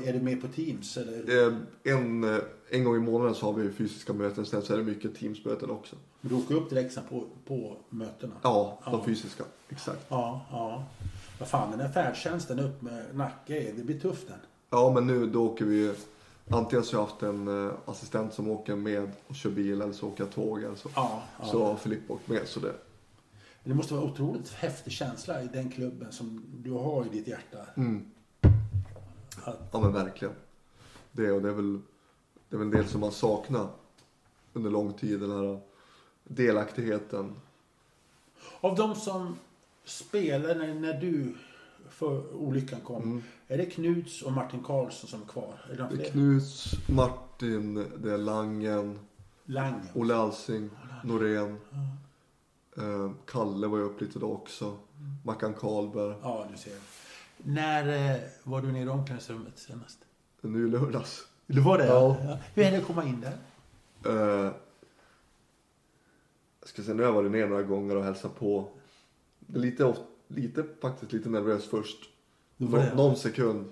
[0.08, 0.96] är du med på Teams?
[0.96, 1.46] Eller?
[1.48, 1.54] Eh,
[1.94, 2.38] en, eh,
[2.70, 4.46] en gång i månaden så har vi fysiska möten.
[4.46, 5.96] Sen så är det mycket teamsmöten också.
[6.20, 8.34] Du åker upp till Leksand på, på mötena?
[8.42, 9.04] Ja, de Ja.
[9.04, 9.44] fysiska.
[9.68, 10.06] Exakt.
[10.08, 10.84] Ja, ja.
[11.38, 14.38] Vad fan, den där färdtjänsten upp med Nacke, det blir tufft den.
[14.70, 15.94] Ja, men nu då åker vi
[16.50, 19.92] Antingen så har jag haft en eh, assistent som åker med och kör bil eller
[19.92, 20.88] så åker jag tåg eller så.
[20.94, 21.46] Ja, ja.
[21.46, 22.40] Så har Filippa åkt med.
[22.44, 22.72] Så det,
[23.68, 27.58] Det måste vara otroligt häftig känsla i den klubben som du har i ditt hjärta.
[27.76, 28.10] mm,
[29.44, 30.34] Att, ja men verkligen.
[31.12, 31.80] Det och det är väl
[32.48, 33.68] det är väl en del som man saknar
[34.52, 35.20] under lång tid.
[35.20, 35.60] Den här
[36.24, 37.34] delaktigheten.
[38.60, 39.36] av de som
[39.84, 41.34] spelade när, när du
[41.90, 43.02] för olyckan kom.
[43.02, 43.22] Mm.
[43.48, 45.60] Är det Knuts och Martin Karlsson som är kvar?
[45.72, 46.10] Är de Det är?
[46.10, 48.98] Knuts, Martin, det är Langen,
[49.44, 49.88] Lange.
[49.94, 50.70] Olle Alsing,
[51.04, 51.58] Norén.
[52.78, 54.76] Eh, Kalle var ju upp lite då också.
[55.24, 56.14] Mackan Karlberg.
[56.22, 56.72] Ja, du ser.
[57.38, 59.98] När eh, var du nere i omklädningsrummet senast?
[60.40, 61.26] Nu i lördags.
[61.46, 61.86] Det var det?
[61.86, 62.16] Ja.
[62.54, 63.36] Hur är det att komma in där?
[64.04, 64.52] Eh,
[66.60, 68.68] jag ska säga, nu har jag varit ner några gånger och hälsat på.
[69.46, 69.94] Lite,
[70.28, 71.98] lite, faktiskt lite nervös först.
[72.56, 72.94] Det var Nå, det.
[72.94, 73.64] någon sekund.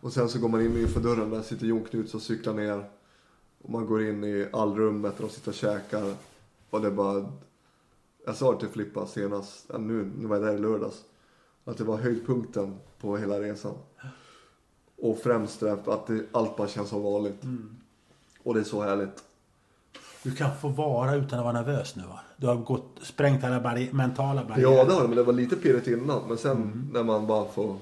[0.00, 2.90] Och sen så går man in inför dörren, där sitter Jon Knuts och cyklar ner.
[3.62, 6.14] Och man går in i allrummet och de sitter och käkar.
[6.70, 7.32] Och det är bara...
[8.26, 11.04] Jag sa det till Filippa senast, nu, nu var jag där i lördags.
[11.64, 13.74] Att det var höjdpunkten på hela resan.
[15.02, 17.42] Och främst det att det, allt bara känns som vanligt.
[17.42, 17.76] Mm.
[18.42, 19.24] Och det är så härligt.
[20.22, 22.20] Du kan få vara utan att vara nervös nu va?
[22.36, 24.72] Du har gått, sprängt alla barri- mentala barriärer.
[24.76, 26.22] Ja det har men det var lite pirrigt innan.
[26.28, 26.88] Men sen Mm.
[26.92, 27.76] när man bara får,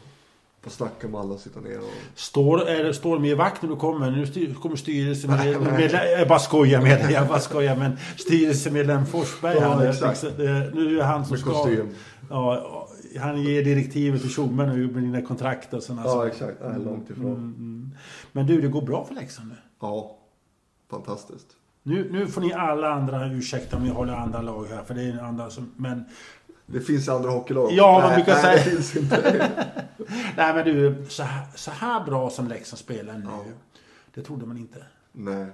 [0.63, 1.85] får snacka med alla och sitta ner och...
[2.15, 4.11] Står, är det, står i vakt när du kommer?
[4.11, 5.81] Nu styr, kommer styrelsemedlem...
[6.19, 7.77] Jag bara skojar med dig, jag bara skojar.
[7.77, 10.23] Men styrelsemedlem Forsberg, Ja, han, exakt.
[10.23, 11.51] liksom- det- nu är det han som Med ska...
[11.51, 11.89] kostym.
[12.31, 12.87] Ja,
[13.21, 16.79] han ger direktivet till tjommen nu med dina kontrakt och sådana Ja exakt, jag är
[16.79, 17.25] långt ifrån.
[17.27, 17.91] Mm, mm.
[18.33, 19.55] Men du, det går bra för Leksand nu.
[19.81, 20.17] Ja,
[20.91, 21.47] fantastiskt.
[21.83, 22.09] nu.
[22.13, 25.23] Nu får ni alla andra ursäkta om jag håller andra lag här, för det är
[25.23, 25.71] andra som...
[25.77, 26.05] Men...
[26.73, 27.73] Det finns andra hockeylag.
[27.73, 29.51] Ja, man brukar nej, säga- det finns inte.
[30.37, 33.45] Nej men du, så här, så här bra som Leksand spelar nu, Ja.
[34.15, 34.85] det trodde man inte.
[35.13, 35.47] nej.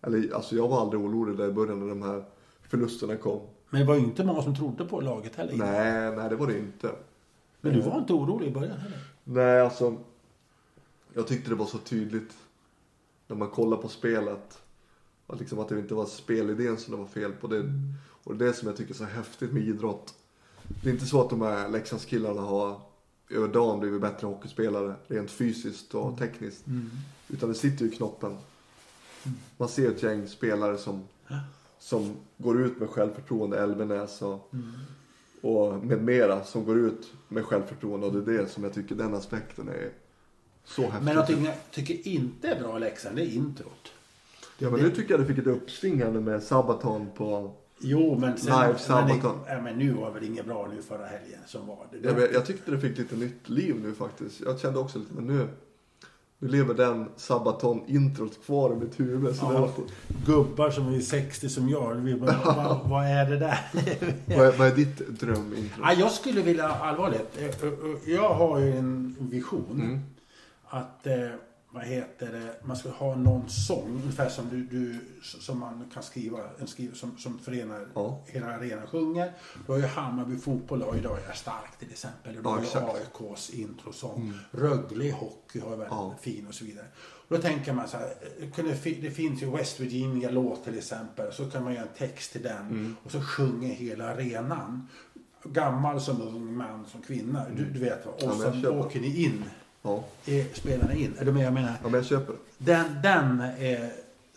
[0.00, 2.24] Eller alltså jag var aldrig orolig där i början när de här
[2.68, 3.40] förlusterna kom.
[3.70, 5.56] Men det var ju inte många som trodde på laget heller.
[5.56, 6.90] Nej, nej det var det inte.
[7.60, 8.98] Men du var inte orolig i början heller?
[9.24, 9.96] Nej, alltså.
[11.14, 12.32] Jag tyckte det var så tydligt
[13.26, 14.58] när man kollar på spelet.
[15.26, 17.46] Att, liksom att det inte var spelidén som det var fel på.
[17.46, 17.72] Det,
[18.24, 20.14] och det är det som jag tycker är så häftigt med idrott.
[20.82, 22.80] Det är inte så att de här Leksandskillarna har
[23.30, 26.64] över dagen blivit bättre hockeyspelare rent fysiskt och tekniskt.
[27.28, 28.36] Utan det sitter ju i knoppen.
[29.56, 31.04] Man ser ett gäng spelare som,
[31.78, 34.52] som går ut med självförtroende, Elvenäs och,
[35.40, 38.06] och med mera som går ut med självförtroende.
[38.06, 39.90] Och det är det som jag tycker den aspekten är
[40.64, 41.04] så häftig.
[41.04, 43.92] Men någonting jag tycker inte är bra i Leksand, det är introt.
[44.58, 47.54] Ja men nu tycker jag det fick ett uppsving här nu med Sabaton på...
[47.80, 48.46] Jo, men sen...
[48.46, 49.38] Live men, det, Sabaton.
[49.48, 52.08] ja, men nu var väl inget bra nu förra helgen som var det.
[52.08, 54.40] Jag, vet- jag tyckte det fick lite nytt liv nu faktiskt.
[54.40, 55.48] Jag kände också lite, men nu...
[56.40, 59.36] Nu lever den Sabaton-introt kvar i mitt huvud.
[59.36, 59.70] Så Ja.
[59.76, 63.58] det Gubbar som är 60 som jag, vi bara, vad, vad är det där?
[64.36, 65.82] vad, är, vad är ditt drömintro?
[65.82, 70.00] Ja, jag skulle vilja, allvarligt, eh, eh, eh, jag har ju en vision Mm.
[70.68, 71.06] att
[71.70, 76.02] vad heter det, man ska ha någon sång, ungefär som du, du som man kan
[76.02, 78.24] skriva, en skriv, som, som förenar, Ja.
[78.26, 79.32] hela arenan sjunger.
[79.66, 82.36] Då har ju Hammarby fotboll, och idag är stark till exempel.
[82.36, 83.28] Och då Ja, har ju.
[83.30, 84.32] AIKs introsång.
[84.50, 86.14] Rögle hockey har ju väldigt Ja.
[86.20, 86.86] fin och så vidare.
[87.28, 88.14] Och då tänker man så här,
[88.58, 88.64] eh,
[89.02, 91.32] det finns ju West Virginia låt till exempel.
[91.32, 92.96] Så kan man göra en text till den Mm.
[93.04, 94.88] och så sjunger hela arenan.
[95.44, 97.46] Gammal som ung, man som kvinna.
[97.56, 98.14] Du, du vet vad.
[98.18, 99.44] Ja, Och jag så åker ni in.
[99.82, 101.14] Ja, Är spelarna in.
[101.18, 101.46] Är du med?
[101.46, 102.38] Jag menar, ja men jag köper det.
[102.72, 103.88] den, den eh,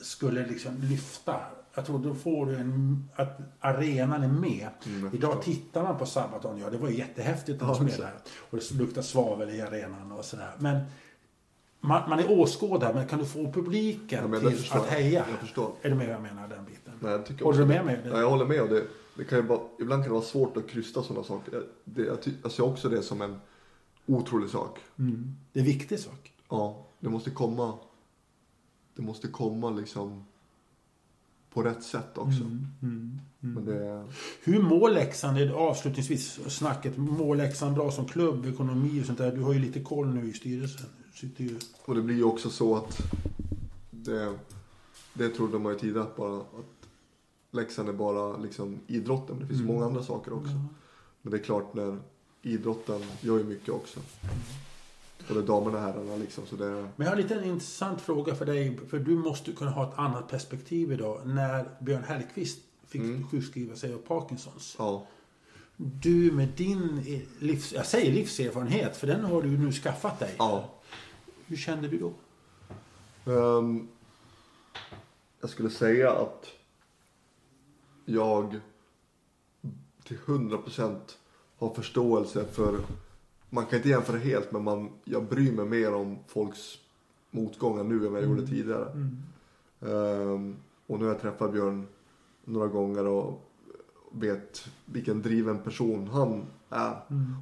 [0.02, 1.36] skulle liksom lyfta.
[1.76, 4.68] Jag tror då får du en, att arenan är med.
[4.86, 8.14] Mm, Idag tittar man på Sabaton, ja det var ju jättehäftigt när de Ja, spelade.
[8.50, 10.52] Och det luktar svavel i arenan och sådär.
[10.58, 10.80] Men
[11.80, 15.26] man, man är åskådare, men kan du få publiken Ja, till att heja?
[15.32, 15.72] Jag förstår.
[15.82, 16.94] Är du med jag menar, den biten?
[17.00, 18.00] Nej, jag tycker Håller du med mig?
[18.12, 18.62] Ja, jag håller med.
[18.62, 18.84] Och det,
[19.18, 21.64] det kan ju vara, ibland kan det vara svårt att krysta sådana saker.
[21.84, 23.40] Det, jag, ty, jag ser också det som en
[24.06, 24.80] otrolig sak.
[25.00, 25.36] Mm.
[25.54, 26.34] Det är en viktig sak.
[26.50, 27.74] Ja, det måste komma.
[28.96, 30.24] Det måste komma liksom
[31.54, 32.42] på rätt sätt också.
[32.82, 33.20] Mm.
[33.40, 34.08] Men det,
[34.44, 39.36] Hur mår Leksand, avslutningsvis snacket, mår Leksand bra som klubb, ekonomi och sånt där?
[39.36, 40.86] Du har ju lite koll nu i styrelsen.
[41.14, 41.60] Sitter ju...
[41.86, 43.02] och det blir ju också så att
[43.92, 44.38] det,
[45.14, 46.88] det trodde man ju tidigare att bara att
[47.52, 49.40] Leksand är bara liksom idrotten.
[49.40, 49.74] Det finns Mm.
[49.74, 50.54] många andra saker också.
[51.22, 52.00] Men det är klart när
[52.42, 54.00] idrotten gör ju mycket också.
[55.30, 56.46] Är damerna och herrarna liksom.
[56.46, 58.80] Så det, Men jag har lite en intressant fråga för dig.
[58.90, 61.22] För du måste kunna ha ett annat perspektiv idag.
[61.28, 63.28] När Björn Hellkvist fick Mm.
[63.28, 64.76] sjukskriva sig av Parkinsons.
[64.80, 65.08] ja.
[65.78, 67.04] Du med din
[67.40, 70.36] livs, jag säger livserfarenhet, för den har du nu skaffat dig.
[70.38, 70.70] Ja.
[71.46, 72.14] Hur kände du då?
[73.32, 73.88] Ehm,
[75.42, 76.48] jag skulle säga att
[78.06, 78.60] jag
[80.04, 81.18] till 100%
[81.68, 82.80] har förståelse för,
[83.50, 86.78] man kan inte jämföra helt men man, jag bryr mig mer om folks
[87.32, 88.92] motgångar nu än vad jag gjorde tidigare.
[89.82, 90.56] Ehm,
[90.88, 91.88] och nu har jag träffat Björn
[92.46, 93.42] några gånger och
[94.12, 96.96] vet vilken driven person han är.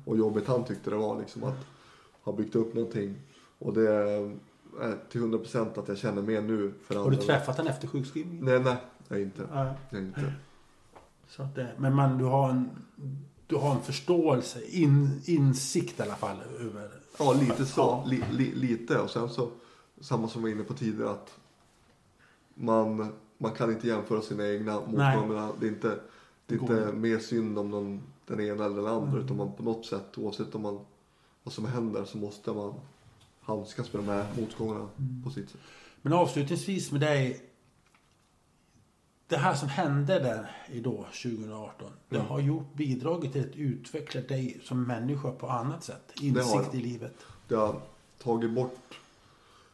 [0.05, 1.65] Och jobbet han tyckte det var liksom att
[2.23, 3.15] ha byggt upp någonting.
[3.59, 4.35] Och det är
[5.09, 7.21] till 100% att jag känner mer nu för Har du andra.
[7.21, 8.45] träffat den efter sjukskrivningen?
[8.45, 9.47] Nej, nej, nej inte.
[9.53, 9.73] Nej.
[9.89, 10.33] Nej, inte.
[11.27, 12.69] Så att det, men man, du, har en,
[13.49, 16.37] du har en förståelse, in, insikt i alla fall.
[16.59, 16.89] Över,
[17.19, 17.81] Ja, lite så.
[17.81, 18.03] Ja.
[18.07, 18.99] Li, li, lite.
[18.99, 19.49] Och sen så,
[19.99, 21.33] samma som jag var inne på tidigare, att
[22.53, 25.51] man, man kan inte jämföra sina egna motgångar.
[25.59, 25.99] Det är inte,
[26.45, 29.19] det är inte mer synd om någon, den ena eller den andra.
[29.19, 30.79] Utan man på något sätt, oavsett om man,
[31.43, 32.73] vad som händer, så måste man
[33.41, 34.89] handskas med de här motgångarna
[35.23, 35.61] på sitt sätt.
[36.01, 37.48] Men avslutningsvis med dig.
[39.29, 41.87] Det här som hände där i då, 2018.
[42.09, 42.27] Det Mm.
[42.27, 46.11] har gjort, bidragit till att utveckla dig som människa på annat sätt.
[46.21, 47.13] Insikt i livet.
[47.47, 47.75] Det har
[48.23, 48.77] tagit bort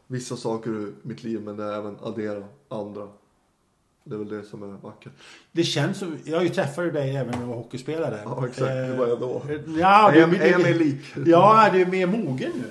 [0.08, 3.08] vissa saker ur mitt liv men det har även adderat andra.
[4.04, 5.12] Det är väl det som är vackert.
[5.52, 8.20] Det känns som, jag ju träffat dig även när jag var hockeyspelare.
[8.26, 8.68] Ja, exakt.
[8.68, 9.42] Det var jag då.
[9.50, 11.02] Eh, Ja, du, är, du, är jag du, lik?
[11.26, 12.70] ja, du är mer mogen nu.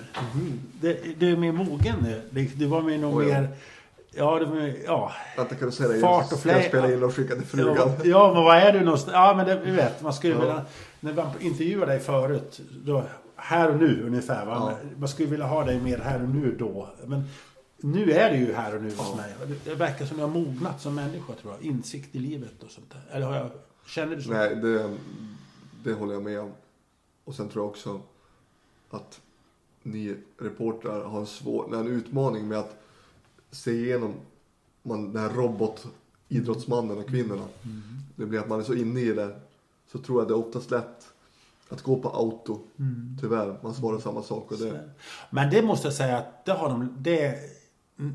[0.80, 2.48] Det- Du är mer mogen nu.
[2.56, 3.42] Du var med nog Oj, mer...
[3.42, 3.48] Ja,
[4.14, 5.12] det var, ja.
[5.36, 6.00] Vänta, kan du säga det?
[6.00, 6.68] Fart och fläkt.
[6.68, 7.76] spela in och skicka till frugan?
[7.76, 9.12] Ja, ja, men vad är du någonstans?
[9.14, 10.40] Ja, men det, du vet, man skulle Ja.
[10.40, 10.64] vilja...
[11.00, 13.04] När man intervjuade dig förut, då,
[13.36, 14.46] här och nu ungefär.
[14.46, 14.76] Va?
[14.82, 14.88] Ja.
[14.98, 16.88] Man skulle vilja ha dig mer här och nu då.
[17.06, 17.24] Men
[17.76, 19.16] nu är det ju här och nu hos Ja.
[19.16, 19.34] mig.
[19.46, 21.62] Det, det verkar som du har mognat som människa, tror jag.
[21.62, 23.16] Insikt i livet och sånt där.
[23.16, 23.50] Eller har jag...
[23.86, 24.30] Känner du så?
[24.30, 24.94] Nej, det,
[25.84, 26.52] det håller jag med om.
[27.24, 28.00] Och sen tror jag också
[28.90, 29.20] att
[29.82, 32.76] ni reportrar har en svår, en utmaning med att
[33.54, 34.14] se igenom
[34.82, 37.48] man, den här robot-idrottsmannen och kvinnorna.
[37.64, 37.82] Mm.
[38.16, 39.40] Det blir att man är så inne i det.
[39.92, 41.08] Så tror jag det är oftast lätt
[41.68, 42.60] att gå på auto.
[42.78, 43.16] Mm.
[43.20, 44.52] Tyvärr, man svarar samma sak.
[44.52, 44.90] Och det,
[45.30, 46.96] Men det måste jag säga att det har de...
[46.98, 47.38] Det,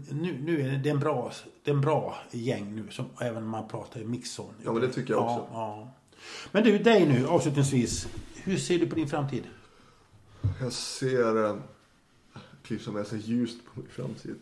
[0.10, 1.32] nu, nu är det, en bra,
[1.64, 2.86] det är en bra gäng nu.
[2.92, 4.54] Som, även om man pratar i mixzon.
[4.64, 5.48] Ja, men det tycker jag också.
[5.52, 5.94] Ja.
[6.52, 8.08] Men du, dig nu avslutningsvis.
[8.36, 9.44] Hur ser du på din framtid?
[10.62, 11.56] Jag ser, eh,
[12.64, 14.36] klyschan med sig ljust på min framtid.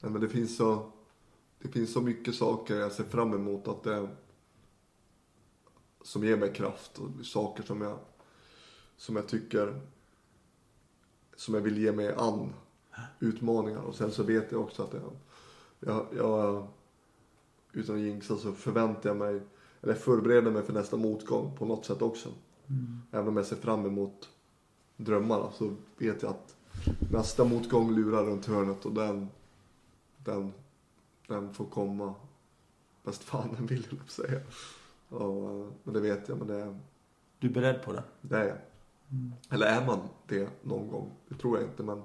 [0.00, 0.92] Nej, men det finns så,
[1.58, 4.08] det finns så mycket saker jag ser fram emot att det,
[6.02, 7.98] som ger mig kraft och saker som jag,
[8.96, 9.80] som jag tycker,
[11.36, 12.52] som jag vill ge mig an.
[13.20, 15.12] Utmaningar och sen så vet jag också att jag,
[15.80, 16.66] jag, jag
[17.72, 19.40] utan att jinxa så förväntar jag mig,
[19.82, 22.28] eller förbereder mig för nästa motgång på något sätt också.
[23.10, 24.28] Även om jag ser fram emot
[24.96, 26.56] drömmarna så vet jag att
[27.12, 29.28] nästa motgång lurar runt hörnet och den,
[30.24, 30.52] den,
[31.26, 32.14] den får komma
[33.02, 34.40] bäst fan den vill jag säga.
[35.08, 36.78] Och, men det vet jag, men det,
[37.38, 38.02] Du är beredd på det?
[38.20, 38.56] det är jag.
[39.50, 41.10] Eller är man det någon gång?
[41.28, 42.02] Det tror jag inte, men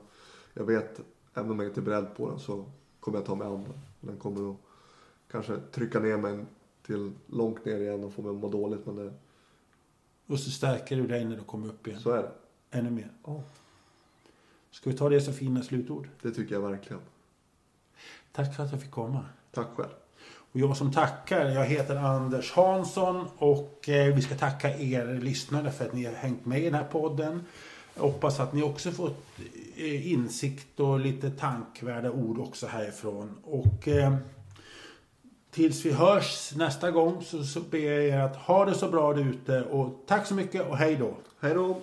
[0.53, 1.01] jag vet
[1.33, 2.65] även om jag inte är beredd på den så
[2.99, 3.79] kommer jag ta mig an den.
[4.09, 4.57] Den kommer att
[5.31, 6.45] kanske trycka ner mig
[6.81, 8.85] till långt ner igen och få mig att må dåligt.
[8.85, 9.13] Men det,
[10.27, 11.99] Och så stärker du dig när du kommer upp igen.
[11.99, 12.31] så är det.
[12.71, 13.11] Ännu mer.
[13.25, 13.43] Ja,
[14.71, 16.09] Ska vi ta det som fina slutord?
[16.21, 17.01] det tycker jag verkligen.
[18.35, 19.25] Tack för att jag fick komma.
[19.51, 19.89] Tack själv.
[20.51, 25.71] Och jag som tackar, jag heter Anders Hansson och eh, vi ska tacka er lyssnare
[25.71, 27.45] för att ni har hängt med i den här podden.
[27.95, 29.25] Jag hoppas att ni också fått
[29.77, 33.37] eh, insikt och lite tankvärda ord också härifrån.
[33.43, 34.15] Och eh,
[35.51, 39.13] tills vi hörs nästa gång så, så ber jag er att ha det så bra
[39.13, 41.13] där ute och tack så mycket och hej då!
[41.39, 41.81] Hej då!